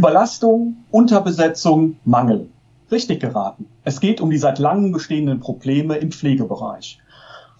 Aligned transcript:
Überlastung, 0.00 0.78
Unterbesetzung, 0.90 1.98
Mangel. 2.06 2.48
Richtig 2.90 3.20
geraten. 3.20 3.66
Es 3.84 4.00
geht 4.00 4.22
um 4.22 4.30
die 4.30 4.38
seit 4.38 4.58
langem 4.58 4.92
bestehenden 4.92 5.40
Probleme 5.40 5.98
im 5.98 6.10
Pflegebereich. 6.10 7.00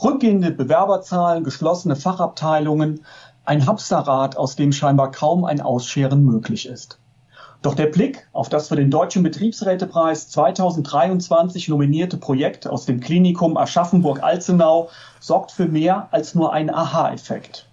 Rückgehende 0.02 0.50
Bewerberzahlen, 0.50 1.44
geschlossene 1.44 1.96
Fachabteilungen, 1.96 3.04
ein 3.44 3.66
Hamsterrad, 3.66 4.38
aus 4.38 4.56
dem 4.56 4.72
scheinbar 4.72 5.10
kaum 5.10 5.44
ein 5.44 5.60
Ausscheren 5.60 6.24
möglich 6.24 6.64
ist. 6.64 6.98
Doch 7.60 7.74
der 7.74 7.88
Blick 7.88 8.26
auf 8.32 8.48
das 8.48 8.68
für 8.68 8.76
den 8.76 8.90
Deutschen 8.90 9.22
Betriebsrätepreis 9.22 10.30
2023 10.30 11.68
nominierte 11.68 12.16
Projekt 12.16 12.66
aus 12.66 12.86
dem 12.86 13.00
Klinikum 13.00 13.58
Aschaffenburg-Alzenau 13.58 14.88
sorgt 15.20 15.52
für 15.52 15.66
mehr 15.66 16.08
als 16.10 16.34
nur 16.34 16.54
einen 16.54 16.70
Aha-Effekt. 16.70 17.69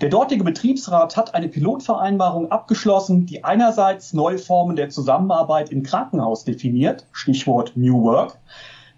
Der 0.00 0.10
dortige 0.10 0.44
Betriebsrat 0.44 1.16
hat 1.16 1.34
eine 1.34 1.48
Pilotvereinbarung 1.48 2.52
abgeschlossen, 2.52 3.26
die 3.26 3.42
einerseits 3.42 4.12
neue 4.12 4.38
Formen 4.38 4.76
der 4.76 4.90
Zusammenarbeit 4.90 5.70
im 5.72 5.82
Krankenhaus 5.82 6.44
definiert, 6.44 7.04
Stichwort 7.10 7.72
New 7.74 8.04
Work. 8.04 8.38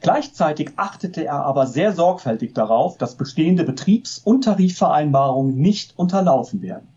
Gleichzeitig 0.03 0.73
achtete 0.77 1.25
er 1.25 1.43
aber 1.47 1.67
sehr 1.67 1.93
sorgfältig 1.93 2.53
darauf, 2.53 2.99
dass 2.99 3.15
bestehende 3.15 3.65
Betriebs- 3.65 4.19
und 4.19 4.45
Tarifvereinbarungen 4.45 5.57
nicht 5.57 5.99
unterlaufen 5.99 6.61
werden. 6.61 6.89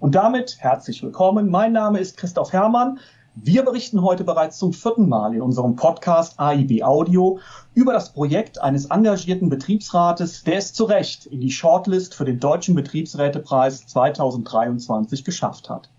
Und 0.00 0.16
damit 0.16 0.56
herzlich 0.58 1.00
willkommen. 1.04 1.48
Mein 1.48 1.72
Name 1.72 2.00
ist 2.00 2.16
Christoph 2.16 2.52
Herrmann. 2.52 2.98
Wir 3.38 3.66
berichten 3.66 4.00
heute 4.00 4.24
bereits 4.24 4.56
zum 4.56 4.72
vierten 4.72 5.10
Mal 5.10 5.34
in 5.34 5.42
unserem 5.42 5.76
Podcast 5.76 6.40
AIB 6.40 6.82
Audio 6.82 7.38
über 7.74 7.92
das 7.92 8.14
Projekt 8.14 8.62
eines 8.62 8.86
engagierten 8.86 9.50
Betriebsrates, 9.50 10.42
der 10.44 10.56
es 10.56 10.72
zu 10.72 10.84
Recht 10.84 11.26
in 11.26 11.42
die 11.42 11.50
Shortlist 11.50 12.14
für 12.14 12.24
den 12.24 12.40
Deutschen 12.40 12.74
Betriebsrätepreis 12.74 13.86
2023 13.88 15.22
geschafft 15.22 15.68
hat. 15.68 15.90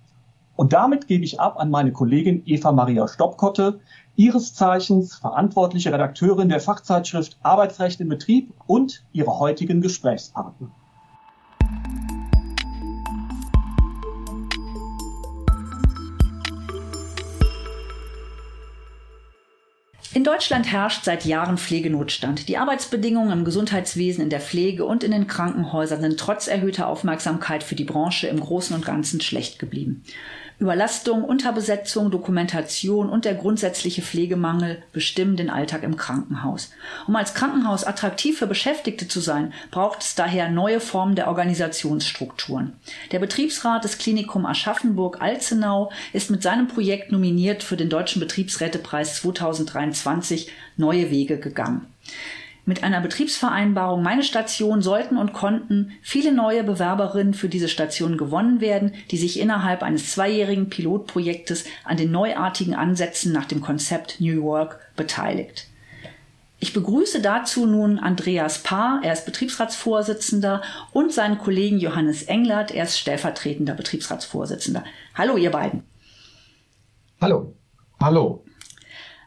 Und 0.55 0.73
damit 0.73 1.07
gebe 1.07 1.23
ich 1.23 1.39
ab 1.39 1.59
an 1.59 1.69
meine 1.69 1.91
Kollegin 1.91 2.41
Eva 2.47 2.71
Maria 2.71 3.07
Stoppkotte, 3.07 3.81
ihres 4.15 4.55
Zeichens 4.55 5.13
verantwortliche 5.13 5.93
Redakteurin 5.93 6.49
der 6.49 6.59
Fachzeitschrift 6.59 7.37
Arbeitsrecht 7.43 8.01
im 8.01 8.09
Betrieb 8.09 8.51
und 8.65 9.05
ihre 9.13 9.37
heutigen 9.37 9.81
Gesprächspartner. 9.81 10.71
In 20.17 20.23
Deutschland 20.23 20.71
herrscht 20.71 21.03
seit 21.03 21.25
Jahren 21.25 21.59
Pflegenotstand. 21.59 22.49
Die 22.49 22.57
Arbeitsbedingungen 22.57 23.31
im 23.31 23.45
Gesundheitswesen, 23.45 24.23
in 24.23 24.31
der 24.31 24.39
Pflege 24.39 24.83
und 24.83 25.03
in 25.03 25.11
den 25.11 25.27
Krankenhäusern 25.27 26.01
sind 26.01 26.19
trotz 26.19 26.47
erhöhter 26.47 26.87
Aufmerksamkeit 26.87 27.61
für 27.61 27.75
die 27.75 27.83
Branche 27.83 28.25
im 28.25 28.39
Großen 28.39 28.75
und 28.75 28.83
Ganzen 28.83 29.21
schlecht 29.21 29.59
geblieben. 29.59 30.01
Überlastung, 30.59 31.23
Unterbesetzung, 31.23 32.09
Dokumentation 32.09 33.09
und 33.09 33.25
der 33.25 33.35
grundsätzliche 33.35 34.01
Pflegemangel 34.01 34.81
bestimmen 34.91 35.35
den 35.35 35.51
Alltag 35.51 35.83
im 35.83 35.97
Krankenhaus. 35.97 36.71
Um 37.07 37.15
als 37.15 37.35
Krankenhaus 37.35 37.83
attraktiv 37.83 38.39
für 38.39 38.47
Beschäftigte 38.47 39.07
zu 39.07 39.19
sein, 39.19 39.53
braucht 39.69 40.01
es 40.01 40.15
daher 40.15 40.49
neue 40.49 40.79
Formen 40.79 41.13
der 41.15 41.27
Organisationsstrukturen. 41.27 42.73
Der 43.11 43.19
Betriebsrat 43.19 43.83
des 43.83 43.99
Klinikum 43.99 44.47
Aschaffenburg-Alzenau 44.47 45.91
ist 46.11 46.31
mit 46.31 46.41
seinem 46.41 46.67
Projekt 46.67 47.11
nominiert 47.11 47.61
für 47.61 47.77
den 47.77 47.89
Deutschen 47.89 48.19
Betriebsrätepreis 48.19 49.21
2023 49.21 50.51
Neue 50.75 51.11
Wege 51.11 51.37
gegangen. 51.37 51.85
Mit 52.67 52.83
einer 52.83 52.99
Betriebsvereinbarung 52.99 54.03
Meine 54.03 54.23
Station 54.23 54.81
sollten 54.81 55.15
und 55.15 55.31
konnten 55.31 55.93
viele 56.01 56.33
neue 56.33 56.65
Bewerberinnen 56.65 57.33
für 57.33 57.47
diese 57.47 57.69
Station 57.69 58.17
gewonnen 58.17 58.59
werden, 58.59 58.93
die 59.09 59.15
sich 59.15 59.39
innerhalb 59.39 59.83
eines 59.83 60.11
zweijährigen 60.11 60.69
Pilotprojektes 60.69 61.63
an 61.85 61.95
den 61.95 62.11
neuartigen 62.11 62.75
Ansätzen 62.75 63.31
nach 63.31 63.45
dem 63.45 63.61
Konzept 63.61 64.19
New 64.19 64.43
Work 64.43 64.81
beteiligt. 64.97 65.67
Ich 66.59 66.73
begrüße 66.73 67.21
dazu 67.21 67.67
nun 67.67 67.99
Andreas 67.99 68.63
Paar, 68.63 68.99
er 69.01 69.13
ist 69.13 69.25
Betriebsratsvorsitzender, 69.25 70.61
und 70.91 71.13
seinen 71.13 71.37
Kollegen 71.37 71.79
Johannes 71.79 72.23
Englert, 72.23 72.71
er 72.71 72.83
ist 72.83 72.99
stellvertretender 72.99 73.75
Betriebsratsvorsitzender. 73.75 74.83
Hallo, 75.15 75.37
ihr 75.37 75.51
beiden. 75.51 75.83
Hallo. 77.21 77.53
Hallo. 78.01 78.43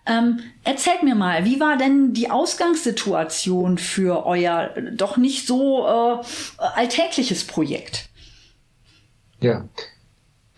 Ähm, 0.07 0.41
erzählt 0.65 1.03
mir 1.03 1.15
mal, 1.15 1.45
wie 1.45 1.61
war 1.61 1.77
denn 1.77 2.15
die 2.15 2.31
Ausgangssituation 2.31 3.79
für 3.79 4.27
euer 4.27 4.75
doch 4.93 5.17
nicht 5.17 5.47
so 5.47 5.87
äh, 5.87 6.23
alltägliches 6.59 7.47
Projekt? 7.47 8.09
Ja, 9.41 9.69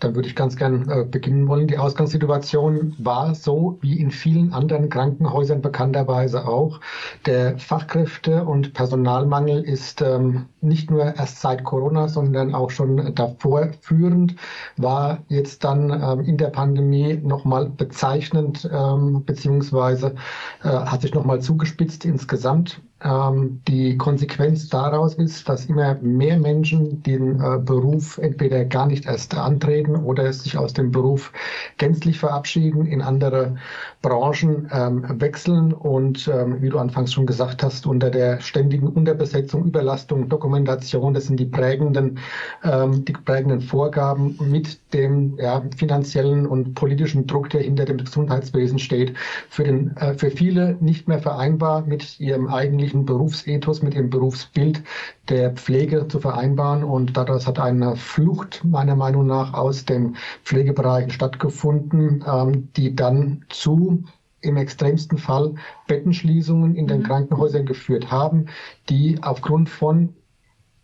da 0.03 0.13
würde 0.15 0.27
ich 0.27 0.35
ganz 0.35 0.57
gern 0.57 0.89
äh, 0.89 1.03
beginnen 1.05 1.47
wollen. 1.47 1.67
Die 1.67 1.77
Ausgangssituation 1.77 2.93
war 2.97 3.35
so 3.35 3.77
wie 3.81 3.99
in 3.99 4.11
vielen 4.11 4.51
anderen 4.53 4.89
Krankenhäusern 4.89 5.61
bekannterweise 5.61 6.45
auch. 6.47 6.81
Der 7.25 7.57
Fachkräfte- 7.57 8.43
und 8.43 8.73
Personalmangel 8.73 9.63
ist 9.63 10.01
ähm, 10.01 10.47
nicht 10.61 10.91
nur 10.91 11.15
erst 11.15 11.41
seit 11.41 11.63
Corona, 11.63 12.07
sondern 12.07 12.53
auch 12.53 12.69
schon 12.69 13.15
davor 13.15 13.69
führend, 13.79 14.35
war 14.77 15.19
jetzt 15.29 15.63
dann 15.63 15.89
ähm, 15.89 16.25
in 16.25 16.37
der 16.37 16.49
Pandemie 16.49 17.15
nochmal 17.15 17.69
bezeichnend, 17.69 18.69
ähm, 18.71 19.23
beziehungsweise 19.25 20.15
äh, 20.63 20.67
hat 20.69 21.01
sich 21.01 21.13
nochmal 21.13 21.41
zugespitzt 21.41 22.05
insgesamt. 22.05 22.81
Ähm, 23.03 23.61
die 23.67 23.97
Konsequenz 23.97 24.69
daraus 24.69 25.15
ist, 25.15 25.49
dass 25.49 25.65
immer 25.65 25.95
mehr 25.95 26.39
Menschen 26.39 27.03
den 27.03 27.41
äh, 27.41 27.59
Beruf 27.59 28.17
entweder 28.17 28.63
gar 28.63 28.87
nicht 28.87 29.05
erst 29.05 29.35
antreten 29.35 29.92
oder 29.95 30.31
sich 30.33 30.57
aus 30.57 30.73
dem 30.73 30.91
Beruf 30.91 31.31
gänzlich 31.77 32.19
verabschieden, 32.19 32.85
in 32.85 33.01
andere 33.01 33.55
Branchen 34.01 34.69
ähm, 34.71 35.05
wechseln 35.21 35.73
und, 35.73 36.27
ähm, 36.27 36.61
wie 36.61 36.69
du 36.69 36.77
anfangs 36.77 37.13
schon 37.13 37.25
gesagt 37.25 37.63
hast, 37.63 37.85
unter 37.85 38.09
der 38.09 38.39
ständigen 38.41 38.87
Unterbesetzung, 38.87 39.65
Überlastung, 39.65 40.29
Dokumentation, 40.29 41.13
das 41.13 41.25
sind 41.25 41.39
die 41.39 41.45
prägenden, 41.45 42.19
ähm, 42.63 43.05
die 43.05 43.13
prägenden 43.13 43.61
Vorgaben 43.61 44.37
mit 44.39 44.79
dem 44.93 45.37
ja, 45.37 45.63
finanziellen 45.77 46.45
und 46.45 46.75
politischen 46.75 47.27
Druck, 47.27 47.49
der 47.49 47.61
hinter 47.61 47.85
dem 47.85 47.97
Gesundheitswesen 47.97 48.79
steht, 48.79 49.13
für, 49.49 49.63
den, 49.63 49.95
äh, 49.97 50.13
für 50.15 50.31
viele 50.31 50.77
nicht 50.79 51.07
mehr 51.07 51.19
vereinbar 51.19 51.85
mit 51.85 52.19
ihrem 52.19 52.47
eigentlichen 52.47 53.05
Berufsethos, 53.05 53.81
mit 53.81 53.93
dem 53.93 54.09
Berufsbild 54.09 54.83
der 55.29 55.51
Pflege 55.51 56.07
zu 56.07 56.19
vereinbaren. 56.19 56.83
Und 56.83 57.15
daraus 57.17 57.47
hat 57.47 57.59
eine 57.59 57.95
Flucht 57.95 58.63
meiner 58.63 58.95
Meinung 58.95 59.25
nach 59.25 59.53
aus 59.53 59.82
den 59.85 60.17
Pflegebereichen 60.43 61.11
stattgefunden, 61.11 62.23
ähm, 62.27 62.69
die 62.75 62.95
dann 62.95 63.45
zu 63.49 64.03
im 64.41 64.57
extremsten 64.57 65.17
Fall 65.17 65.55
Bettenschließungen 65.87 66.75
in 66.75 66.87
den 66.87 66.99
mhm. 66.99 67.03
Krankenhäusern 67.03 67.65
geführt 67.65 68.11
haben, 68.11 68.47
die 68.89 69.19
aufgrund 69.21 69.69
von 69.69 70.15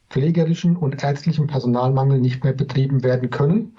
pflegerischen 0.09 0.75
und 0.75 1.03
ärztlichem 1.03 1.47
Personalmangel 1.47 2.19
nicht 2.19 2.43
mehr 2.43 2.53
betrieben 2.53 3.03
werden 3.03 3.29
können. 3.29 3.75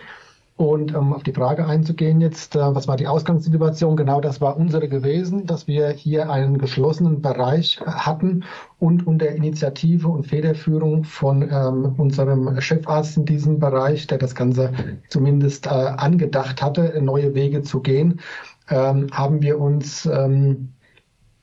Und 0.60 0.94
um 0.94 1.14
auf 1.14 1.22
die 1.22 1.32
Frage 1.32 1.64
einzugehen 1.64 2.20
jetzt, 2.20 2.54
äh, 2.54 2.58
was 2.58 2.86
war 2.86 2.98
die 2.98 3.06
Ausgangssituation? 3.06 3.96
Genau 3.96 4.20
das 4.20 4.42
war 4.42 4.58
unsere 4.58 4.90
gewesen, 4.90 5.46
dass 5.46 5.66
wir 5.66 5.88
hier 5.88 6.30
einen 6.30 6.58
geschlossenen 6.58 7.22
Bereich 7.22 7.80
hatten 7.86 8.44
und 8.78 9.06
unter 9.06 9.30
Initiative 9.30 10.06
und 10.08 10.26
Federführung 10.26 11.04
von 11.04 11.48
ähm, 11.50 11.94
unserem 11.96 12.60
Chefarzt 12.60 13.16
in 13.16 13.24
diesem 13.24 13.58
Bereich, 13.58 14.06
der 14.06 14.18
das 14.18 14.34
Ganze 14.34 14.74
zumindest 15.08 15.64
äh, 15.64 15.70
angedacht 15.70 16.60
hatte, 16.60 17.00
neue 17.00 17.34
Wege 17.34 17.62
zu 17.62 17.80
gehen, 17.80 18.20
ähm, 18.68 19.06
haben 19.12 19.40
wir 19.40 19.58
uns 19.58 20.04
ähm, 20.04 20.74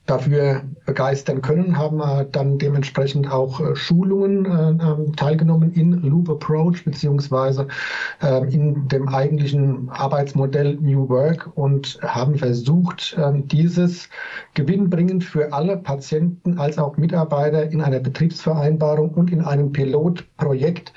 dafür 0.07 0.63
begeistern 0.85 1.41
können, 1.41 1.77
haben 1.77 1.97
wir 1.97 2.23
dann 2.23 2.57
dementsprechend 2.57 3.31
auch 3.31 3.59
äh, 3.59 3.75
Schulungen 3.75 4.45
äh, 4.45 4.69
ähm, 4.69 5.15
teilgenommen 5.15 5.73
in 5.73 5.91
Loop 6.01 6.29
Approach 6.29 6.83
beziehungsweise 6.85 7.67
äh, 8.23 8.51
in 8.51 8.87
dem 8.87 9.09
eigentlichen 9.09 9.89
Arbeitsmodell 9.89 10.75
New 10.75 11.09
Work 11.09 11.51
und 11.55 11.99
haben 12.01 12.37
versucht, 12.37 13.15
äh, 13.17 13.33
dieses 13.35 14.09
gewinnbringend 14.53 15.25
für 15.25 15.51
alle 15.53 15.77
Patienten 15.77 16.57
als 16.57 16.77
auch 16.77 16.97
Mitarbeiter 16.97 17.69
in 17.69 17.81
einer 17.81 17.99
Betriebsvereinbarung 17.99 19.13
und 19.13 19.29
in 19.31 19.41
einem 19.41 19.73
Pilotprojekt 19.73 20.93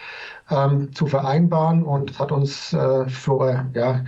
ähm, 0.50 0.94
zu 0.94 1.06
vereinbaren. 1.06 1.82
Und 1.82 2.18
hat 2.18 2.30
uns 2.32 2.72
äh, 2.72 3.08
vor 3.08 3.66
ja, 3.74 4.04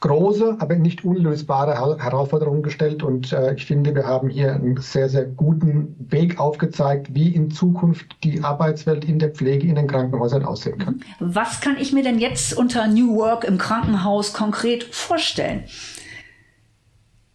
große, 0.00 0.56
aber 0.58 0.76
nicht 0.76 1.04
unlösbare 1.04 1.74
Herausforderungen 1.74 2.62
gestellt. 2.62 3.02
Und 3.02 3.32
äh, 3.32 3.54
ich 3.54 3.66
finde, 3.66 3.94
wir 3.94 4.06
haben 4.06 4.28
hier 4.28 4.54
einen 4.54 4.76
sehr, 4.76 5.08
sehr 5.08 5.24
guten 5.24 5.96
Weg 6.10 6.38
aufgezeigt, 6.38 7.14
wie 7.14 7.28
in 7.28 7.50
Zukunft 7.50 8.16
die 8.22 8.42
Arbeitswelt 8.42 9.04
in 9.04 9.18
der 9.18 9.30
Pflege 9.30 9.66
in 9.66 9.74
den 9.74 9.86
Krankenhäusern 9.86 10.44
aussehen 10.44 10.78
kann. 10.78 11.00
Was 11.18 11.60
kann 11.60 11.76
ich 11.78 11.92
mir 11.92 12.02
denn 12.02 12.18
jetzt 12.18 12.56
unter 12.56 12.86
New 12.86 13.16
Work 13.16 13.44
im 13.44 13.58
Krankenhaus 13.58 14.32
konkret 14.32 14.84
vorstellen? 14.84 15.64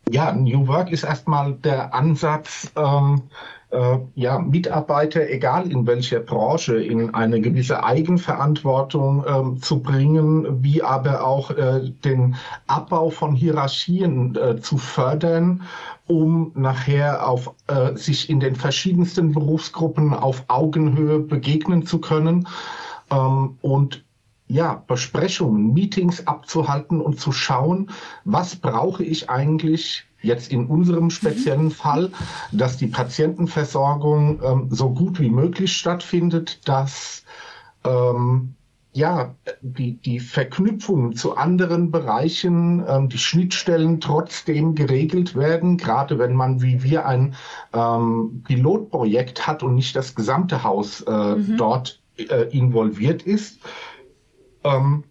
Ja, 0.09 0.33
New 0.33 0.67
Work 0.67 0.91
ist 0.91 1.03
erstmal 1.03 1.53
der 1.53 1.93
Ansatz, 1.93 2.71
ähm, 2.75 3.23
äh, 3.71 3.99
ja, 4.15 4.39
Mitarbeiter, 4.39 5.29
egal 5.29 5.71
in 5.71 5.87
welcher 5.87 6.19
Branche, 6.19 6.81
in 6.81 7.13
eine 7.13 7.41
gewisse 7.41 7.83
Eigenverantwortung 7.83 9.23
ähm, 9.27 9.61
zu 9.61 9.79
bringen, 9.79 10.63
wie 10.63 10.83
aber 10.83 11.25
auch 11.25 11.51
äh, 11.51 11.89
den 12.03 12.35
Abbau 12.67 13.09
von 13.09 13.33
Hierarchien 13.33 14.35
äh, 14.35 14.59
zu 14.59 14.77
fördern, 14.77 15.63
um 16.07 16.51
nachher 16.55 17.27
auf 17.27 17.53
äh, 17.67 17.95
sich 17.95 18.29
in 18.29 18.39
den 18.39 18.55
verschiedensten 18.55 19.31
Berufsgruppen 19.31 20.13
auf 20.13 20.43
Augenhöhe 20.47 21.19
begegnen 21.19 21.85
zu 21.85 21.99
können 21.99 22.47
ähm, 23.09 23.57
und 23.61 24.03
ja, 24.51 24.83
Besprechungen, 24.85 25.73
Meetings 25.73 26.27
abzuhalten 26.27 26.99
und 26.99 27.19
zu 27.19 27.31
schauen, 27.31 27.89
was 28.25 28.57
brauche 28.57 29.03
ich 29.03 29.29
eigentlich 29.29 30.05
jetzt 30.21 30.51
in 30.51 30.67
unserem 30.67 31.09
speziellen 31.09 31.65
mhm. 31.65 31.71
Fall, 31.71 32.11
dass 32.51 32.77
die 32.77 32.87
Patientenversorgung 32.87 34.41
ähm, 34.43 34.67
so 34.69 34.89
gut 34.89 35.19
wie 35.19 35.29
möglich 35.29 35.75
stattfindet, 35.75 36.67
dass 36.67 37.23
ähm, 37.85 38.55
ja, 38.93 39.35
die, 39.61 39.93
die 39.93 40.19
Verknüpfungen 40.19 41.15
zu 41.15 41.37
anderen 41.37 41.89
Bereichen, 41.89 42.83
ähm, 42.85 43.07
die 43.07 43.17
Schnittstellen 43.17 44.01
trotzdem 44.01 44.75
geregelt 44.75 45.33
werden, 45.33 45.77
gerade 45.77 46.19
wenn 46.19 46.33
man 46.33 46.61
wie 46.61 46.83
wir 46.83 47.05
ein 47.05 47.35
ähm, 47.73 48.43
Pilotprojekt 48.45 49.47
hat 49.47 49.63
und 49.63 49.75
nicht 49.75 49.95
das 49.95 50.13
gesamte 50.13 50.63
Haus 50.63 50.99
äh, 51.01 51.35
mhm. 51.35 51.55
dort 51.55 52.01
äh, 52.17 52.49
involviert 52.51 53.23
ist. 53.23 53.59
Ähm, 54.63 55.03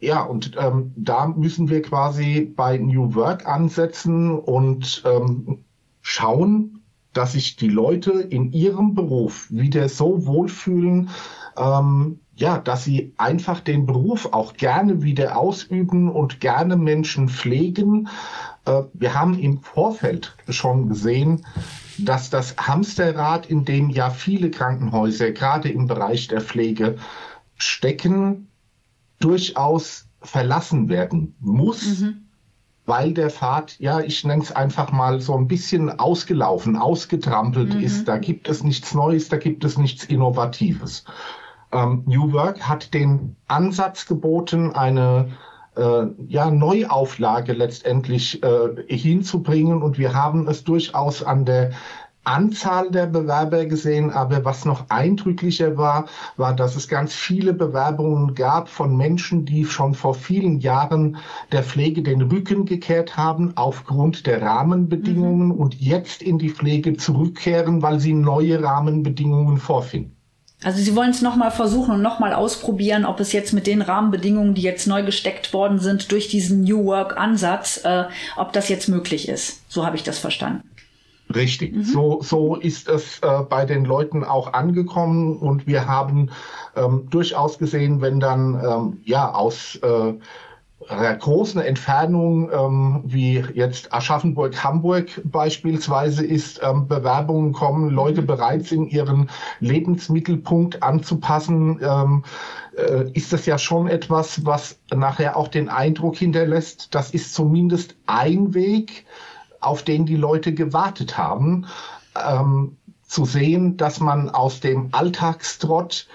ja, 0.00 0.22
und 0.22 0.52
ähm, 0.58 0.92
da 0.96 1.26
müssen 1.26 1.68
wir 1.68 1.82
quasi 1.82 2.52
bei 2.54 2.78
New 2.78 3.14
Work 3.14 3.46
ansetzen 3.46 4.38
und 4.38 5.02
ähm, 5.04 5.64
schauen, 6.02 6.82
dass 7.12 7.32
sich 7.32 7.56
die 7.56 7.68
Leute 7.68 8.12
in 8.12 8.52
ihrem 8.52 8.94
Beruf 8.94 9.50
wieder 9.50 9.88
so 9.88 10.24
wohlfühlen, 10.24 11.10
ähm, 11.56 12.20
ja, 12.36 12.58
dass 12.58 12.84
sie 12.84 13.12
einfach 13.16 13.58
den 13.58 13.86
Beruf 13.86 14.32
auch 14.32 14.52
gerne 14.54 15.02
wieder 15.02 15.36
ausüben 15.36 16.08
und 16.08 16.38
gerne 16.38 16.76
Menschen 16.76 17.28
pflegen. 17.28 18.08
Äh, 18.64 18.82
wir 18.92 19.14
haben 19.14 19.36
im 19.36 19.60
Vorfeld 19.62 20.36
schon 20.48 20.88
gesehen, 20.88 21.44
dass 21.98 22.30
das 22.30 22.56
Hamsterrad, 22.56 23.46
in 23.46 23.64
dem 23.64 23.90
ja 23.90 24.10
viele 24.10 24.52
Krankenhäuser 24.52 25.32
gerade 25.32 25.68
im 25.68 25.88
Bereich 25.88 26.28
der 26.28 26.40
Pflege 26.40 26.96
stecken, 27.56 28.48
durchaus 29.18 30.08
verlassen 30.22 30.88
werden 30.88 31.34
muss, 31.40 32.00
mhm. 32.00 32.26
weil 32.86 33.12
der 33.12 33.30
Pfad, 33.30 33.78
ja, 33.78 34.00
ich 34.00 34.24
nenne 34.24 34.42
es 34.42 34.52
einfach 34.52 34.92
mal 34.92 35.20
so 35.20 35.36
ein 35.36 35.48
bisschen 35.48 35.98
ausgelaufen, 35.98 36.76
ausgetrampelt 36.76 37.74
mhm. 37.74 37.80
ist. 37.80 38.08
Da 38.08 38.18
gibt 38.18 38.48
es 38.48 38.64
nichts 38.64 38.94
Neues, 38.94 39.28
da 39.28 39.36
gibt 39.36 39.64
es 39.64 39.78
nichts 39.78 40.04
Innovatives. 40.04 41.04
Ähm, 41.72 42.02
New 42.06 42.32
Work 42.32 42.68
hat 42.68 42.94
den 42.94 43.36
Ansatz 43.46 44.06
geboten, 44.06 44.72
eine 44.72 45.30
äh, 45.76 46.06
ja, 46.26 46.50
Neuauflage 46.50 47.52
letztendlich 47.52 48.42
äh, 48.42 48.68
hinzubringen 48.88 49.82
und 49.82 49.98
wir 49.98 50.14
haben 50.14 50.48
es 50.48 50.64
durchaus 50.64 51.22
an 51.22 51.44
der 51.44 51.70
Anzahl 52.24 52.90
der 52.90 53.06
Bewerber 53.06 53.64
gesehen, 53.64 54.10
aber 54.10 54.44
was 54.44 54.64
noch 54.64 54.90
eindrücklicher 54.90 55.76
war, 55.76 56.06
war, 56.36 56.54
dass 56.54 56.76
es 56.76 56.86
ganz 56.86 57.14
viele 57.14 57.54
Bewerbungen 57.54 58.34
gab 58.34 58.68
von 58.68 58.96
Menschen, 58.96 59.46
die 59.46 59.64
schon 59.64 59.94
vor 59.94 60.14
vielen 60.14 60.60
Jahren 60.60 61.16
der 61.52 61.62
Pflege 61.62 62.02
den 62.02 62.22
Rücken 62.22 62.66
gekehrt 62.66 63.16
haben 63.16 63.52
aufgrund 63.56 64.26
der 64.26 64.42
Rahmenbedingungen 64.42 65.48
mhm. 65.48 65.52
und 65.52 65.80
jetzt 65.80 66.22
in 66.22 66.38
die 66.38 66.50
Pflege 66.50 66.96
zurückkehren, 66.96 67.82
weil 67.82 67.98
sie 67.98 68.12
neue 68.12 68.62
Rahmenbedingungen 68.62 69.56
vorfinden. 69.56 70.18
Also 70.64 70.82
Sie 70.82 70.96
wollen 70.96 71.10
es 71.10 71.22
nochmal 71.22 71.52
versuchen 71.52 71.94
und 71.94 72.02
nochmal 72.02 72.32
ausprobieren, 72.32 73.04
ob 73.04 73.20
es 73.20 73.32
jetzt 73.32 73.52
mit 73.52 73.68
den 73.68 73.80
Rahmenbedingungen, 73.80 74.54
die 74.54 74.62
jetzt 74.62 74.88
neu 74.88 75.04
gesteckt 75.04 75.52
worden 75.52 75.78
sind 75.78 76.10
durch 76.10 76.28
diesen 76.28 76.62
New 76.62 76.84
Work-Ansatz, 76.84 77.84
äh, 77.84 78.04
ob 78.36 78.52
das 78.52 78.68
jetzt 78.68 78.88
möglich 78.88 79.28
ist. 79.28 79.62
So 79.70 79.86
habe 79.86 79.94
ich 79.94 80.02
das 80.02 80.18
verstanden. 80.18 80.68
Richtig, 81.34 81.74
mhm. 81.74 81.82
so, 81.82 82.22
so 82.22 82.56
ist 82.56 82.88
es 82.88 83.18
äh, 83.20 83.42
bei 83.48 83.64
den 83.64 83.84
Leuten 83.84 84.24
auch 84.24 84.52
angekommen 84.54 85.36
und 85.36 85.66
wir 85.66 85.86
haben 85.86 86.30
ähm, 86.74 87.06
durchaus 87.10 87.58
gesehen, 87.58 88.00
wenn 88.00 88.18
dann 88.18 88.54
ähm, 88.64 89.00
ja 89.04 89.32
aus 89.34 89.76
äh, 89.82 90.14
einer 90.88 91.16
großen 91.16 91.60
Entfernung, 91.60 92.50
ähm, 92.50 93.02
wie 93.04 93.44
jetzt 93.52 93.92
Aschaffenburg-Hamburg 93.92 95.20
beispielsweise 95.24 96.24
ist, 96.24 96.60
ähm, 96.62 96.86
Bewerbungen 96.86 97.52
kommen, 97.52 97.90
Leute 97.90 98.22
mhm. 98.22 98.26
bereit 98.26 98.64
sind, 98.64 98.92
ihren 98.92 99.28
Lebensmittelpunkt 99.60 100.82
anzupassen, 100.82 101.80
ähm, 101.82 102.24
äh, 102.76 103.10
ist 103.12 103.32
das 103.32 103.44
ja 103.44 103.58
schon 103.58 103.88
etwas, 103.88 104.46
was 104.46 104.78
nachher 104.94 105.36
auch 105.36 105.48
den 105.48 105.68
Eindruck 105.68 106.16
hinterlässt, 106.16 106.94
das 106.94 107.10
ist 107.10 107.34
zumindest 107.34 107.96
ein 108.06 108.54
Weg, 108.54 109.04
auf 109.60 109.82
den 109.82 110.06
die 110.06 110.16
Leute 110.16 110.54
gewartet 110.54 111.18
haben, 111.18 111.66
ähm, 112.16 112.76
zu 113.06 113.24
sehen, 113.24 113.76
dass 113.76 114.00
man 114.00 114.28
aus 114.28 114.60
dem 114.60 114.88
Alltagstrott 114.92 116.06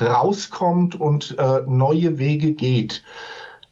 rauskommt 0.00 0.98
und 0.98 1.36
äh, 1.38 1.62
neue 1.66 2.18
Wege 2.18 2.52
geht. 2.52 3.02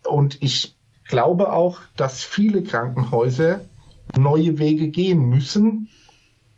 Und 0.06 0.42
ich 0.42 0.76
glaube 1.08 1.52
auch, 1.52 1.80
dass 1.96 2.22
viele 2.22 2.62
Krankenhäuser 2.62 3.60
neue 4.18 4.58
Wege 4.58 4.88
gehen 4.88 5.28
müssen. 5.28 5.88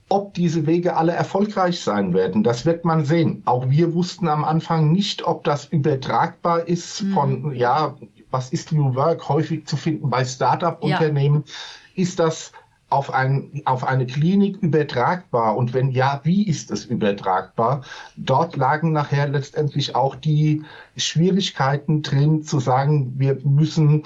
Ob 0.08 0.34
diese 0.34 0.66
Wege 0.66 0.96
alle 0.96 1.12
erfolgreich 1.12 1.80
sein 1.80 2.14
werden, 2.14 2.44
das 2.44 2.64
wird 2.64 2.84
man 2.84 3.04
sehen. 3.04 3.42
Auch 3.44 3.68
wir 3.68 3.92
wussten 3.92 4.28
am 4.28 4.44
Anfang 4.44 4.92
nicht, 4.92 5.26
ob 5.26 5.42
das 5.42 5.66
übertragbar 5.66 6.68
ist 6.68 7.02
mhm. 7.02 7.12
von, 7.12 7.54
ja, 7.54 7.96
was 8.30 8.50
ist 8.50 8.70
New 8.70 8.94
Work 8.94 9.28
häufig 9.28 9.66
zu 9.66 9.76
finden 9.76 10.08
bei 10.08 10.24
Startup-Unternehmen. 10.24 11.42
Ja 11.44 11.52
ist 11.96 12.18
das 12.18 12.52
auf, 12.88 13.12
ein, 13.12 13.62
auf 13.64 13.84
eine 13.84 14.06
Klinik 14.06 14.58
übertragbar? 14.58 15.56
Und 15.56 15.74
wenn 15.74 15.90
ja, 15.90 16.20
wie 16.24 16.46
ist 16.46 16.70
es 16.70 16.84
übertragbar? 16.84 17.82
Dort 18.16 18.56
lagen 18.56 18.92
nachher 18.92 19.28
letztendlich 19.28 19.94
auch 19.94 20.14
die 20.14 20.64
Schwierigkeiten 20.96 22.02
drin, 22.02 22.42
zu 22.42 22.60
sagen, 22.60 23.14
wir 23.18 23.38
müssen 23.44 24.04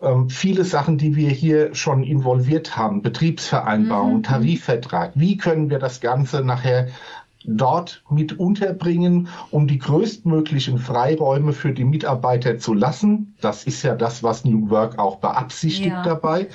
ähm, 0.00 0.28
viele 0.30 0.64
Sachen, 0.64 0.98
die 0.98 1.16
wir 1.16 1.30
hier 1.30 1.74
schon 1.74 2.02
involviert 2.02 2.76
haben, 2.76 3.02
Betriebsvereinbarung, 3.02 4.18
mhm. 4.18 4.22
Tarifvertrag, 4.22 5.12
wie 5.14 5.36
können 5.36 5.70
wir 5.70 5.78
das 5.78 6.00
Ganze 6.00 6.42
nachher 6.42 6.88
dort 7.44 8.02
mit 8.10 8.38
unterbringen, 8.38 9.28
um 9.50 9.66
die 9.66 9.78
größtmöglichen 9.78 10.78
Freiräume 10.78 11.52
für 11.52 11.72
die 11.72 11.84
Mitarbeiter 11.84 12.58
zu 12.58 12.74
lassen. 12.74 13.34
Das 13.40 13.64
ist 13.64 13.82
ja 13.82 13.94
das, 13.94 14.22
was 14.22 14.44
New 14.44 14.70
Work 14.70 14.98
auch 14.98 15.16
beabsichtigt 15.16 15.88
ja. 15.88 16.02
dabei. 16.02 16.48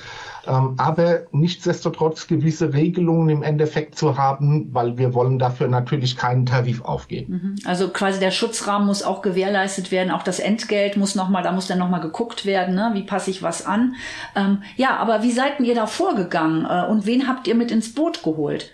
Ähm, 0.46 0.74
aber 0.78 1.20
nichtsdestotrotz 1.32 2.26
gewisse 2.26 2.72
Regelungen 2.72 3.28
im 3.28 3.42
Endeffekt 3.42 3.96
zu 3.96 4.16
haben, 4.16 4.68
weil 4.72 4.96
wir 4.98 5.14
wollen 5.14 5.38
dafür 5.38 5.68
natürlich 5.68 6.16
keinen 6.16 6.46
Tarif 6.46 6.82
aufgeben. 6.82 7.32
Mhm. 7.32 7.54
Also 7.66 7.88
quasi 7.88 8.20
der 8.20 8.30
Schutzrahmen 8.30 8.86
muss 8.86 9.02
auch 9.02 9.22
gewährleistet 9.22 9.90
werden, 9.90 10.10
auch 10.10 10.22
das 10.22 10.40
Entgelt 10.40 10.96
muss 10.96 11.14
nochmal, 11.14 11.42
da 11.42 11.52
muss 11.52 11.66
dann 11.66 11.78
nochmal 11.78 12.00
geguckt 12.00 12.46
werden, 12.46 12.74
ne? 12.74 12.90
wie 12.94 13.02
passe 13.02 13.30
ich 13.30 13.42
was 13.42 13.66
an. 13.66 13.94
Ähm, 14.34 14.62
ja, 14.76 14.96
aber 14.96 15.22
wie 15.22 15.32
seid 15.32 15.60
ihr 15.60 15.74
da 15.74 15.86
vorgegangen 15.86 16.64
äh, 16.64 16.90
und 16.90 17.06
wen 17.06 17.28
habt 17.28 17.46
ihr 17.46 17.54
mit 17.54 17.70
ins 17.70 17.94
Boot 17.94 18.22
geholt? 18.22 18.72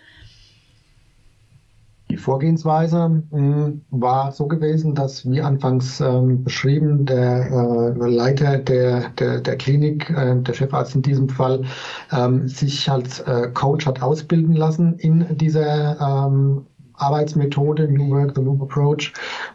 Die 2.09 2.17
Vorgehensweise 2.17 3.23
äh, 3.33 3.73
war 3.91 4.31
so 4.31 4.47
gewesen, 4.47 4.95
dass 4.95 5.29
wie 5.29 5.41
anfangs 5.41 6.01
ähm, 6.01 6.45
beschrieben, 6.45 7.05
der 7.05 7.51
äh, 7.51 8.09
Leiter 8.09 8.59
der, 8.59 9.09
der, 9.11 9.41
der 9.41 9.57
Klinik, 9.57 10.09
äh, 10.11 10.41
der 10.41 10.55
Chefarzt 10.55 10.95
in 10.95 11.03
diesem 11.03 11.29
Fall, 11.29 11.65
ähm, 12.13 12.47
sich 12.47 12.89
als 12.89 13.21
äh, 13.21 13.51
Coach 13.53 13.87
hat 13.87 14.03
ausbilden 14.03 14.55
lassen 14.55 14.95
in 14.99 15.37
dieser 15.37 16.01
ähm, 16.01 16.67
Arbeitsmethode 16.95 17.89
New 17.89 18.11
Work, 18.11 18.35
the 18.37 18.43
Loop 18.43 18.63
Approach 18.63 19.13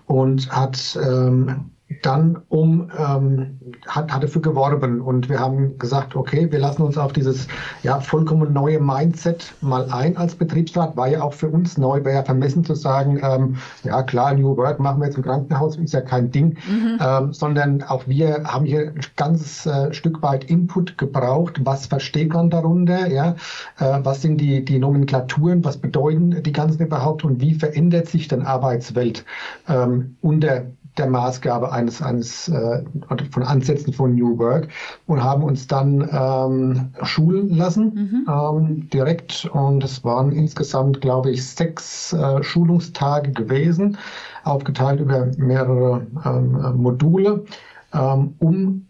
und 0.08 0.51
hat 0.51 1.00
ähm, 1.01 1.71
dann 2.01 2.41
um 2.50 2.91
ähm, 2.98 3.60
hat, 3.88 4.13
hat 4.13 4.24
dafür 4.24 4.41
geworben 4.41 5.01
und 5.01 5.29
wir 5.29 5.39
haben 5.39 5.77
gesagt, 5.77 6.15
okay, 6.15 6.51
wir 6.51 6.60
lassen 6.60 6.81
uns 6.83 6.98
auf 6.98 7.13
dieses 7.13 7.48
ja 7.83 8.00
vollkommen 8.00 8.53
neue 8.53 8.79
Mindset 8.79 9.53
mal 9.62 9.89
ein 9.91 10.17
als 10.17 10.36
Betriebsrat. 10.36 10.95
War 10.95 11.07
ja 11.07 11.21
auch 11.21 11.33
für 11.33 11.50
uns 11.50 11.77
neu, 11.77 12.03
wäre 12.03 12.15
ja 12.15 12.24
vermessen 12.24 12.63
zu 12.63 12.75
sagen, 12.75 13.19
ähm, 13.24 13.55
ja 13.83 14.03
klar, 14.03 14.33
New 14.33 14.55
Work 14.57 14.79
machen 14.79 15.01
wir 15.01 15.07
jetzt 15.07 15.17
im 15.17 15.24
Krankenhaus, 15.24 15.77
ist 15.77 15.93
ja 15.93 16.01
kein 16.01 16.31
Ding, 16.31 16.57
mhm. 16.69 17.00
ähm, 17.00 17.33
sondern 17.33 17.83
auch 17.83 18.07
wir 18.07 18.43
haben 18.45 18.65
hier 18.65 18.93
ein 18.95 19.01
ganzes 19.15 19.65
äh, 19.65 19.93
Stück 19.93 20.21
weit 20.21 20.43
Input 20.45 20.98
gebraucht. 20.98 21.62
Was 21.63 21.88
versteht 21.88 22.33
man 22.33 22.50
darunter? 22.50 23.07
Ja, 23.07 23.36
äh, 23.79 24.00
was 24.03 24.21
sind 24.21 24.39
die 24.39 24.63
die 24.63 24.79
Nomenklaturen? 24.79 25.63
Was 25.65 25.77
bedeuten 25.77 26.43
die 26.43 26.51
ganzen 26.51 26.86
überhaupt 26.86 27.24
und 27.24 27.41
wie 27.41 27.55
verändert 27.55 28.07
sich 28.07 28.27
denn 28.27 28.43
Arbeitswelt 28.43 29.25
ähm, 29.67 30.17
unter 30.21 30.65
der 30.98 31.07
Maßgabe 31.07 31.71
eines, 31.71 32.01
eines 32.01 32.50
äh, 32.50 32.83
von 33.31 33.43
Ansätzen 33.43 33.93
von 33.93 34.15
New 34.15 34.38
Work 34.38 34.67
und 35.07 35.24
haben 35.24 35.43
uns 35.43 35.67
dann 35.67 36.07
ähm, 36.12 36.89
schulen 37.03 37.50
lassen 37.55 37.93
mhm. 37.93 38.27
ähm, 38.29 38.89
direkt 38.89 39.45
und 39.53 39.83
es 39.83 40.03
waren 40.03 40.31
insgesamt, 40.31 41.01
glaube 41.01 41.31
ich, 41.31 41.45
sechs 41.45 42.13
äh, 42.13 42.43
Schulungstage 42.43 43.31
gewesen, 43.31 43.98
aufgeteilt 44.43 45.00
über 45.00 45.27
mehrere 45.38 46.05
ähm, 46.25 46.75
Module, 46.75 47.45
ähm, 47.93 48.36
um 48.39 48.88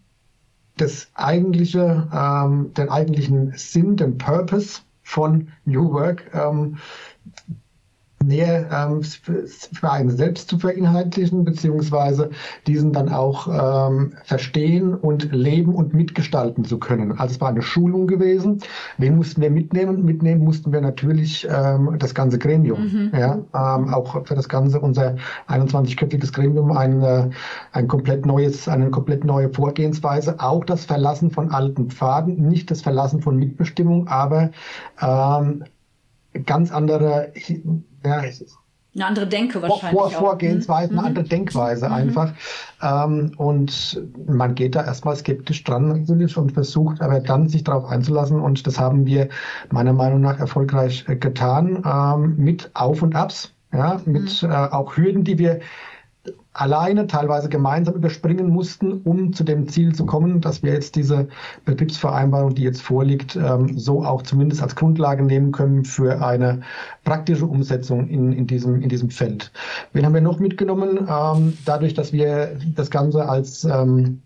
das 0.78 1.08
eigentliche, 1.14 2.08
ähm, 2.12 2.72
den 2.74 2.88
eigentlichen 2.88 3.52
Sinn, 3.56 3.96
den 3.96 4.18
Purpose 4.18 4.80
von 5.02 5.48
New 5.64 5.92
Work 5.92 6.30
ähm, 6.34 6.78
näher 8.22 8.68
ähm, 8.72 9.02
für 9.02 9.90
einen 9.90 10.10
selbst 10.10 10.48
zu 10.48 10.58
verinhaltlichen, 10.58 11.44
beziehungsweise 11.44 12.30
diesen 12.66 12.92
dann 12.92 13.08
auch 13.08 13.48
ähm, 13.48 14.14
verstehen 14.24 14.94
und 14.94 15.32
leben 15.32 15.74
und 15.74 15.94
mitgestalten 15.94 16.64
zu 16.64 16.78
können. 16.78 17.12
Also 17.12 17.34
es 17.34 17.40
war 17.40 17.48
eine 17.48 17.62
Schulung 17.62 18.06
gewesen. 18.06 18.60
Wen 18.98 19.16
mussten 19.16 19.40
wir 19.40 19.50
mitnehmen? 19.50 20.04
Mitnehmen 20.04 20.44
mussten 20.44 20.72
wir 20.72 20.80
natürlich 20.80 21.46
ähm, 21.50 21.96
das 21.98 22.14
ganze 22.14 22.38
Gremium. 22.38 22.82
Mhm. 22.84 23.12
Ja, 23.12 23.34
ähm, 23.34 23.92
auch 23.92 24.26
für 24.26 24.34
das 24.34 24.48
ganze 24.48 24.80
unser 24.80 25.16
21-köpfiges 25.48 26.32
Gremium 26.32 26.72
ein, 26.72 27.02
äh, 27.02 27.30
ein 27.72 27.88
komplett 27.88 28.26
neues, 28.26 28.68
eine 28.68 28.90
komplett 28.90 29.24
neue 29.24 29.50
Vorgehensweise. 29.50 30.38
Auch 30.38 30.64
das 30.64 30.84
Verlassen 30.84 31.30
von 31.30 31.50
alten 31.50 31.90
Pfaden, 31.90 32.48
nicht 32.48 32.70
das 32.70 32.82
Verlassen 32.82 33.20
von 33.20 33.36
Mitbestimmung, 33.36 34.08
aber 34.08 34.50
ähm, 35.00 35.64
ganz 36.46 36.72
andere 36.72 37.32
ja, 38.04 38.22
eine 38.94 39.06
andere 39.06 39.26
Denke 39.26 39.62
wahrscheinlich. 39.62 39.98
Vor, 39.98 40.10
Vorgehensweise, 40.10 40.92
mhm. 40.92 40.98
eine 40.98 41.08
andere 41.08 41.24
Denkweise 41.24 41.86
mhm. 41.86 41.94
einfach. 41.94 42.32
Ähm, 42.82 43.32
und 43.38 44.02
man 44.26 44.54
geht 44.54 44.74
da 44.74 44.84
erstmal 44.84 45.16
skeptisch 45.16 45.64
dran 45.64 45.90
und 45.90 46.52
versucht 46.52 47.00
aber 47.00 47.20
dann 47.20 47.48
sich 47.48 47.64
darauf 47.64 47.86
einzulassen. 47.86 48.38
Und 48.38 48.66
das 48.66 48.78
haben 48.78 49.06
wir 49.06 49.28
meiner 49.70 49.94
Meinung 49.94 50.20
nach 50.20 50.38
erfolgreich 50.38 51.06
äh, 51.08 51.16
getan, 51.16 51.82
ähm, 51.86 52.36
mit 52.36 52.70
Auf 52.74 53.00
und 53.00 53.14
Abs, 53.14 53.52
ja, 53.72 54.00
mit 54.04 54.42
mhm. 54.42 54.50
äh, 54.50 54.54
auch 54.54 54.96
Hürden, 54.96 55.24
die 55.24 55.38
wir 55.38 55.60
alleine, 56.54 57.06
teilweise 57.06 57.48
gemeinsam 57.48 57.94
überspringen 57.94 58.48
mussten, 58.48 58.92
um 59.04 59.32
zu 59.32 59.44
dem 59.44 59.68
Ziel 59.68 59.94
zu 59.94 60.04
kommen, 60.04 60.40
dass 60.40 60.62
wir 60.62 60.72
jetzt 60.72 60.96
diese 60.96 61.28
Betriebsvereinbarung, 61.64 62.54
die 62.54 62.62
jetzt 62.62 62.82
vorliegt, 62.82 63.36
ähm, 63.36 63.78
so 63.78 64.04
auch 64.04 64.22
zumindest 64.22 64.62
als 64.62 64.76
Grundlage 64.76 65.22
nehmen 65.22 65.52
können 65.52 65.84
für 65.84 66.24
eine 66.24 66.60
praktische 67.04 67.46
Umsetzung 67.46 68.08
in, 68.08 68.32
in, 68.32 68.46
diesem, 68.46 68.82
in 68.82 68.88
diesem 68.88 69.10
Feld. 69.10 69.50
Wen 69.92 70.04
haben 70.04 70.14
wir 70.14 70.20
noch 70.20 70.38
mitgenommen? 70.38 71.08
Ähm, 71.08 71.56
dadurch, 71.64 71.94
dass 71.94 72.12
wir 72.12 72.58
das 72.74 72.90
Ganze 72.90 73.28
als 73.28 73.64
ähm, 73.64 74.22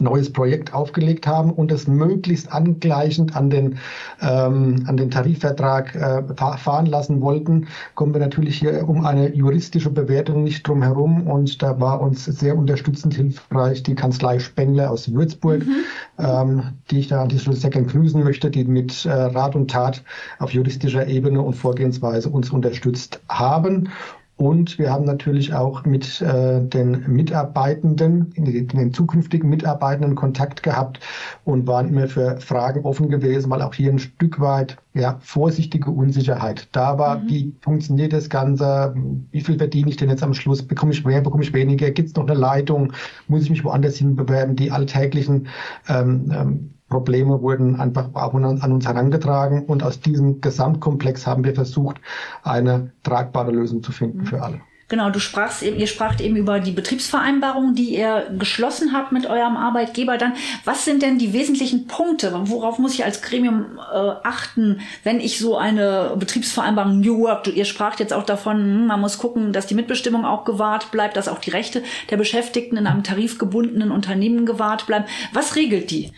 neues 0.00 0.32
Projekt 0.32 0.74
aufgelegt 0.74 1.26
haben 1.26 1.52
und 1.52 1.70
es 1.70 1.86
möglichst 1.86 2.52
angleichend 2.52 3.36
an 3.36 3.50
den, 3.50 3.78
ähm, 4.20 4.84
an 4.86 4.96
den 4.96 5.10
Tarifvertrag 5.10 5.94
äh, 5.94 6.22
fahren 6.56 6.86
lassen 6.86 7.20
wollten, 7.20 7.68
kommen 7.94 8.12
wir 8.12 8.20
natürlich 8.20 8.58
hier 8.58 8.88
um 8.88 9.04
eine 9.06 9.32
juristische 9.34 9.90
Bewertung 9.90 10.42
nicht 10.42 10.66
drum 10.66 10.82
herum 10.82 11.26
und 11.26 11.62
da 11.62 11.78
war 11.80 12.00
uns 12.00 12.24
sehr 12.24 12.56
unterstützend 12.56 13.14
hilfreich 13.14 13.82
die 13.82 13.94
Kanzlei 13.94 14.38
Spengler 14.38 14.90
aus 14.90 15.12
Würzburg, 15.12 15.64
mhm. 15.64 15.74
ähm, 16.18 16.62
die 16.90 17.00
ich 17.00 17.08
da 17.08 17.22
an 17.22 17.28
dieser 17.28 17.42
Stelle 17.42 17.56
sehr 17.56 17.70
gerne 17.70 17.86
grüßen 17.86 18.22
möchte, 18.22 18.50
die 18.50 18.64
mit 18.64 19.04
äh, 19.04 19.12
Rat 19.12 19.54
und 19.54 19.70
Tat 19.70 20.02
auf 20.40 20.52
juristischer 20.52 21.06
Ebene 21.06 21.40
und 21.40 21.54
Vorgehensweise 21.54 22.28
uns 22.28 22.50
unterstützt 22.50 23.20
haben 23.28 23.90
und 24.36 24.78
wir 24.78 24.90
haben 24.90 25.04
natürlich 25.04 25.54
auch 25.54 25.84
mit 25.84 26.20
äh, 26.20 26.60
den 26.60 27.04
Mitarbeitenden, 27.06 28.32
den 28.36 28.92
zukünftigen 28.92 29.48
Mitarbeitenden 29.48 30.16
Kontakt 30.16 30.64
gehabt 30.64 30.98
und 31.44 31.68
waren 31.68 31.88
immer 31.88 32.08
für 32.08 32.40
Fragen 32.40 32.84
offen 32.84 33.08
gewesen, 33.08 33.48
weil 33.50 33.62
auch 33.62 33.74
hier 33.74 33.92
ein 33.92 34.00
Stück 34.00 34.40
weit 34.40 34.76
ja, 34.92 35.18
vorsichtige 35.20 35.90
Unsicherheit 35.90 36.68
da 36.72 36.98
war. 36.98 37.20
Mhm. 37.20 37.28
Wie 37.28 37.54
funktioniert 37.60 38.12
das 38.12 38.28
Ganze? 38.28 38.94
Wie 39.30 39.40
viel 39.40 39.56
verdiene 39.56 39.90
ich 39.90 39.98
denn 39.98 40.10
jetzt 40.10 40.22
am 40.24 40.34
Schluss? 40.34 40.62
Bekomme 40.62 40.92
ich 40.92 41.04
mehr, 41.04 41.20
bekomme 41.20 41.44
ich 41.44 41.52
weniger? 41.52 41.92
Gibt 41.92 42.08
es 42.08 42.16
noch 42.16 42.26
eine 42.26 42.38
Leitung? 42.38 42.92
Muss 43.28 43.44
ich 43.44 43.50
mich 43.50 43.64
woanders 43.64 43.96
hin 43.96 44.16
bewerben? 44.16 44.56
Die 44.56 44.72
alltäglichen 44.72 45.46
ähm, 45.88 46.32
ähm, 46.34 46.74
Probleme 46.88 47.40
wurden 47.42 47.80
einfach 47.80 48.14
auch 48.14 48.34
an 48.34 48.72
uns 48.72 48.86
herangetragen 48.86 49.64
und 49.66 49.82
aus 49.82 50.00
diesem 50.00 50.40
Gesamtkomplex 50.40 51.26
haben 51.26 51.44
wir 51.44 51.54
versucht, 51.54 52.00
eine 52.42 52.92
tragbare 53.02 53.50
Lösung 53.50 53.82
zu 53.82 53.92
finden 53.92 54.26
für 54.26 54.42
alle. 54.42 54.60
Genau, 54.88 55.08
du 55.08 55.18
sprachst 55.18 55.62
eben, 55.62 55.78
ihr 55.78 55.86
spracht 55.86 56.20
eben 56.20 56.36
über 56.36 56.60
die 56.60 56.70
Betriebsvereinbarung, 56.70 57.74
die 57.74 57.96
ihr 57.96 58.26
geschlossen 58.38 58.92
habt 58.92 59.12
mit 59.12 59.24
eurem 59.24 59.56
Arbeitgeber. 59.56 60.18
Dann, 60.18 60.34
was 60.66 60.84
sind 60.84 61.02
denn 61.02 61.18
die 61.18 61.32
wesentlichen 61.32 61.86
Punkte? 61.86 62.32
Worauf 62.44 62.78
muss 62.78 62.92
ich 62.92 63.04
als 63.04 63.22
Gremium 63.22 63.78
äh, 63.78 63.96
achten, 64.22 64.80
wenn 65.02 65.20
ich 65.20 65.38
so 65.38 65.56
eine 65.56 66.14
Betriebsvereinbarung 66.18 67.00
New 67.00 67.18
Work, 67.20 67.44
du, 67.44 67.50
ihr 67.50 67.64
spracht 67.64 67.98
jetzt 67.98 68.12
auch 68.12 68.24
davon, 68.24 68.58
hm, 68.58 68.86
man 68.86 69.00
muss 69.00 69.16
gucken, 69.16 69.54
dass 69.54 69.66
die 69.66 69.74
Mitbestimmung 69.74 70.26
auch 70.26 70.44
gewahrt 70.44 70.90
bleibt, 70.90 71.16
dass 71.16 71.28
auch 71.28 71.38
die 71.38 71.50
Rechte 71.50 71.82
der 72.10 72.18
Beschäftigten 72.18 72.76
in 72.76 72.86
einem 72.86 73.02
tarifgebundenen 73.02 73.90
Unternehmen 73.90 74.44
gewahrt 74.44 74.86
bleiben. 74.86 75.06
Was 75.32 75.56
regelt 75.56 75.90
die? 75.90 76.12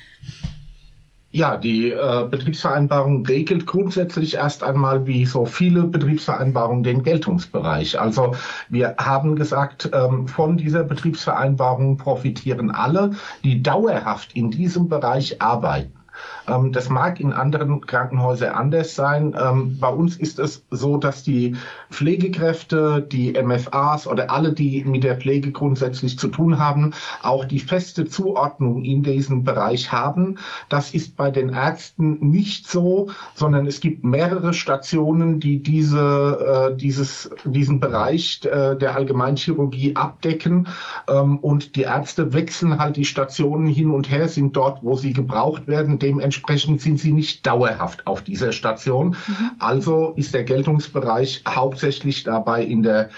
Ja, 1.36 1.58
die 1.58 1.90
äh, 1.90 2.26
Betriebsvereinbarung 2.30 3.26
regelt 3.26 3.66
grundsätzlich 3.66 4.36
erst 4.36 4.62
einmal, 4.62 5.06
wie 5.06 5.26
so 5.26 5.44
viele 5.44 5.82
Betriebsvereinbarungen, 5.82 6.82
den 6.82 7.02
Geltungsbereich. 7.02 8.00
Also 8.00 8.34
wir 8.70 8.94
haben 8.96 9.36
gesagt, 9.36 9.90
ähm, 9.92 10.28
von 10.28 10.56
dieser 10.56 10.82
Betriebsvereinbarung 10.82 11.98
profitieren 11.98 12.70
alle, 12.70 13.10
die 13.44 13.62
dauerhaft 13.62 14.34
in 14.34 14.50
diesem 14.50 14.88
Bereich 14.88 15.42
arbeiten. 15.42 15.92
Ähm, 16.48 16.72
das 16.72 16.88
mag 16.88 17.20
in 17.20 17.32
anderen 17.32 17.80
Krankenhäusern 17.80 18.54
anders 18.54 18.94
sein. 18.94 19.34
Ähm, 19.38 19.78
bei 19.78 19.88
uns 19.88 20.16
ist 20.16 20.38
es 20.38 20.64
so, 20.70 20.96
dass 20.96 21.22
die 21.22 21.56
Pflegekräfte, 21.90 23.06
die 23.10 23.32
MFAs 23.32 24.06
oder 24.06 24.30
alle, 24.30 24.52
die 24.52 24.84
mit 24.84 25.04
der 25.04 25.16
Pflege 25.16 25.52
grundsätzlich 25.52 26.18
zu 26.18 26.28
tun 26.28 26.58
haben, 26.58 26.92
auch 27.22 27.44
die 27.44 27.58
feste 27.58 28.06
Zuordnung 28.06 28.82
in 28.84 29.02
diesem 29.02 29.44
Bereich 29.44 29.92
haben. 29.92 30.38
Das 30.68 30.94
ist 30.94 31.16
bei 31.16 31.30
den 31.30 31.50
Ärzten 31.50 32.18
nicht 32.20 32.68
so, 32.68 33.10
sondern 33.34 33.66
es 33.66 33.80
gibt 33.80 34.04
mehrere 34.04 34.54
Stationen, 34.54 35.40
die 35.40 35.62
diese, 35.62 36.70
äh, 36.72 36.76
dieses, 36.76 37.30
diesen 37.44 37.80
Bereich 37.80 38.40
äh, 38.44 38.76
der 38.76 38.94
Allgemeinchirurgie 38.96 39.96
abdecken. 39.96 40.68
Ähm, 41.08 41.38
und 41.38 41.76
die 41.76 41.82
Ärzte 41.82 42.32
wechseln 42.32 42.78
halt 42.78 42.96
die 42.96 43.04
Stationen 43.04 43.66
hin 43.66 43.90
und 43.90 44.10
her, 44.10 44.28
sind 44.28 44.56
dort, 44.56 44.82
wo 44.82 44.94
sie 44.96 45.12
gebraucht 45.12 45.66
werden. 45.66 45.98
Dementsprechend 45.98 46.35
sind 46.78 47.00
sie 47.00 47.12
nicht 47.12 47.46
dauerhaft 47.46 48.06
auf 48.06 48.22
dieser 48.22 48.52
Station. 48.52 49.16
Mhm. 49.26 49.50
Also 49.58 50.14
ist 50.16 50.34
der 50.34 50.44
Geltungsbereich 50.44 51.42
hauptsächlich 51.48 52.24
dabei 52.24 52.64
in 52.64 52.82
der 52.82 53.10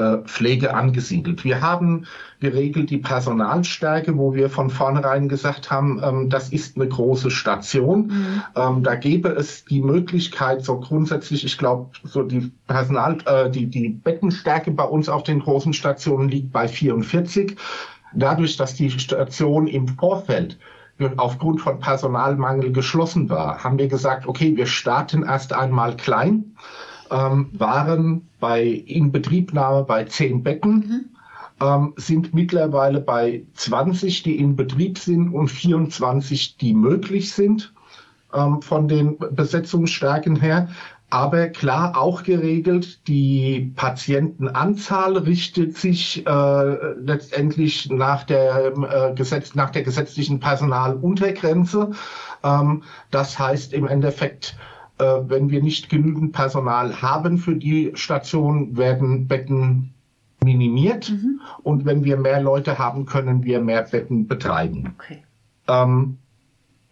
äh, 0.00 0.18
Pflege 0.24 0.72
angesiedelt. 0.72 1.44
Wir 1.44 1.60
haben 1.60 2.06
geregelt 2.40 2.88
die 2.88 2.98
Personalstärke, 2.98 4.16
wo 4.16 4.34
wir 4.34 4.48
von 4.48 4.70
vornherein 4.70 5.28
gesagt 5.28 5.70
haben, 5.70 6.00
ähm, 6.02 6.30
das 6.30 6.48
ist 6.48 6.76
eine 6.76 6.88
große 6.88 7.30
Station. 7.30 8.06
Mhm. 8.06 8.42
Ähm, 8.56 8.82
da 8.82 8.94
gäbe 8.94 9.28
es 9.28 9.64
die 9.66 9.82
Möglichkeit, 9.82 10.64
so 10.64 10.80
grundsätzlich, 10.80 11.44
ich 11.44 11.58
glaube, 11.58 11.90
so 12.02 12.22
die 12.22 12.50
Personal, 12.66 13.18
äh, 13.26 13.50
die, 13.50 13.66
die 13.66 13.90
Bettenstärke 13.90 14.70
bei 14.70 14.84
uns 14.84 15.10
auf 15.10 15.22
den 15.22 15.40
großen 15.40 15.74
Stationen 15.74 16.30
liegt 16.30 16.50
bei 16.50 16.66
44. 16.66 17.56
Dadurch, 18.14 18.56
dass 18.56 18.74
die 18.74 18.90
Station 18.90 19.66
im 19.66 19.86
Vorfeld 19.86 20.58
aufgrund 21.16 21.60
von 21.60 21.80
Personalmangel 21.80 22.72
geschlossen 22.72 23.28
war, 23.28 23.62
haben 23.62 23.78
wir 23.78 23.88
gesagt, 23.88 24.26
okay, 24.26 24.56
wir 24.56 24.66
starten 24.66 25.22
erst 25.22 25.52
einmal 25.52 25.96
klein, 25.96 26.56
ähm, 27.10 27.50
waren 27.52 28.28
bei 28.38 28.64
Inbetriebnahme 28.64 29.84
bei 29.84 30.04
zehn 30.04 30.42
Betten, 30.42 30.74
mhm. 30.74 31.04
ähm, 31.66 31.92
sind 31.96 32.34
mittlerweile 32.34 33.00
bei 33.00 33.44
20, 33.54 34.22
die 34.22 34.38
in 34.38 34.56
Betrieb 34.56 34.98
sind 34.98 35.32
und 35.32 35.48
24, 35.48 36.56
die 36.56 36.74
möglich 36.74 37.32
sind 37.32 37.72
ähm, 38.32 38.62
von 38.62 38.88
den 38.88 39.18
Besetzungsstärken 39.18 40.36
her. 40.36 40.68
Aber 41.10 41.48
klar 41.48 41.98
auch 41.98 42.22
geregelt, 42.22 43.08
die 43.08 43.72
Patientenanzahl 43.74 45.16
richtet 45.16 45.76
sich 45.76 46.24
äh, 46.24 46.92
letztendlich 46.94 47.90
nach 47.90 48.22
der, 48.22 48.72
äh, 48.76 49.14
Gesetz, 49.14 49.56
nach 49.56 49.70
der 49.70 49.82
gesetzlichen 49.82 50.38
Personaluntergrenze. 50.38 51.90
Ähm, 52.44 52.84
das 53.10 53.38
heißt 53.40 53.72
im 53.72 53.88
Endeffekt, 53.88 54.56
äh, 54.98 55.04
wenn 55.26 55.50
wir 55.50 55.62
nicht 55.62 55.90
genügend 55.90 56.32
Personal 56.32 57.02
haben 57.02 57.38
für 57.38 57.56
die 57.56 57.90
Station, 57.94 58.76
werden 58.76 59.26
Betten 59.26 59.92
minimiert. 60.44 61.10
Mhm. 61.10 61.40
Und 61.64 61.84
wenn 61.86 62.04
wir 62.04 62.18
mehr 62.18 62.40
Leute 62.40 62.78
haben, 62.78 63.04
können 63.04 63.42
wir 63.42 63.60
mehr 63.60 63.82
Betten 63.82 64.28
betreiben. 64.28 64.94
Okay. 64.96 65.24
Ähm, 65.66 66.18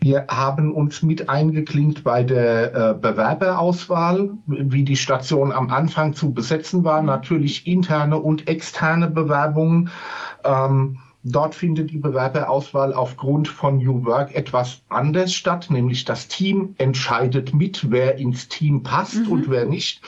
wir 0.01 0.27
haben 0.29 0.73
uns 0.73 1.03
mit 1.03 1.29
eingeklinkt 1.29 2.05
bei 2.05 2.23
der 2.23 2.75
äh, 2.75 2.95
Bewerberauswahl, 2.95 4.31
wie 4.47 4.85
die 4.85 4.97
Station 4.97 5.51
am 5.51 5.71
Anfang 5.71 6.15
zu 6.15 6.33
besetzen 6.33 6.85
war. 6.85 7.03
Natürlich 7.03 7.67
interne 7.67 8.19
und 8.19 8.49
externe 8.49 9.09
Bewerbungen. 9.09 9.91
Ähm, 10.45 10.99
Dort 11.25 11.57
findet 11.57 11.91
die 11.91 11.99
Bewerberauswahl 11.99 12.95
aufgrund 12.95 13.49
von 13.49 13.79
New 13.79 14.05
Work 14.05 14.35
etwas 14.35 14.83
anders 14.89 15.35
statt, 15.35 15.67
nämlich 15.69 16.05
das 16.05 16.29
Team 16.29 16.75
entscheidet 16.79 17.53
mit, 17.53 17.91
wer 17.91 18.17
ins 18.17 18.49
Team 18.49 18.85
passt 18.85 19.27
mhm. 19.27 19.33
und 19.33 19.51
wer 19.51 19.67
nicht. 19.67 20.01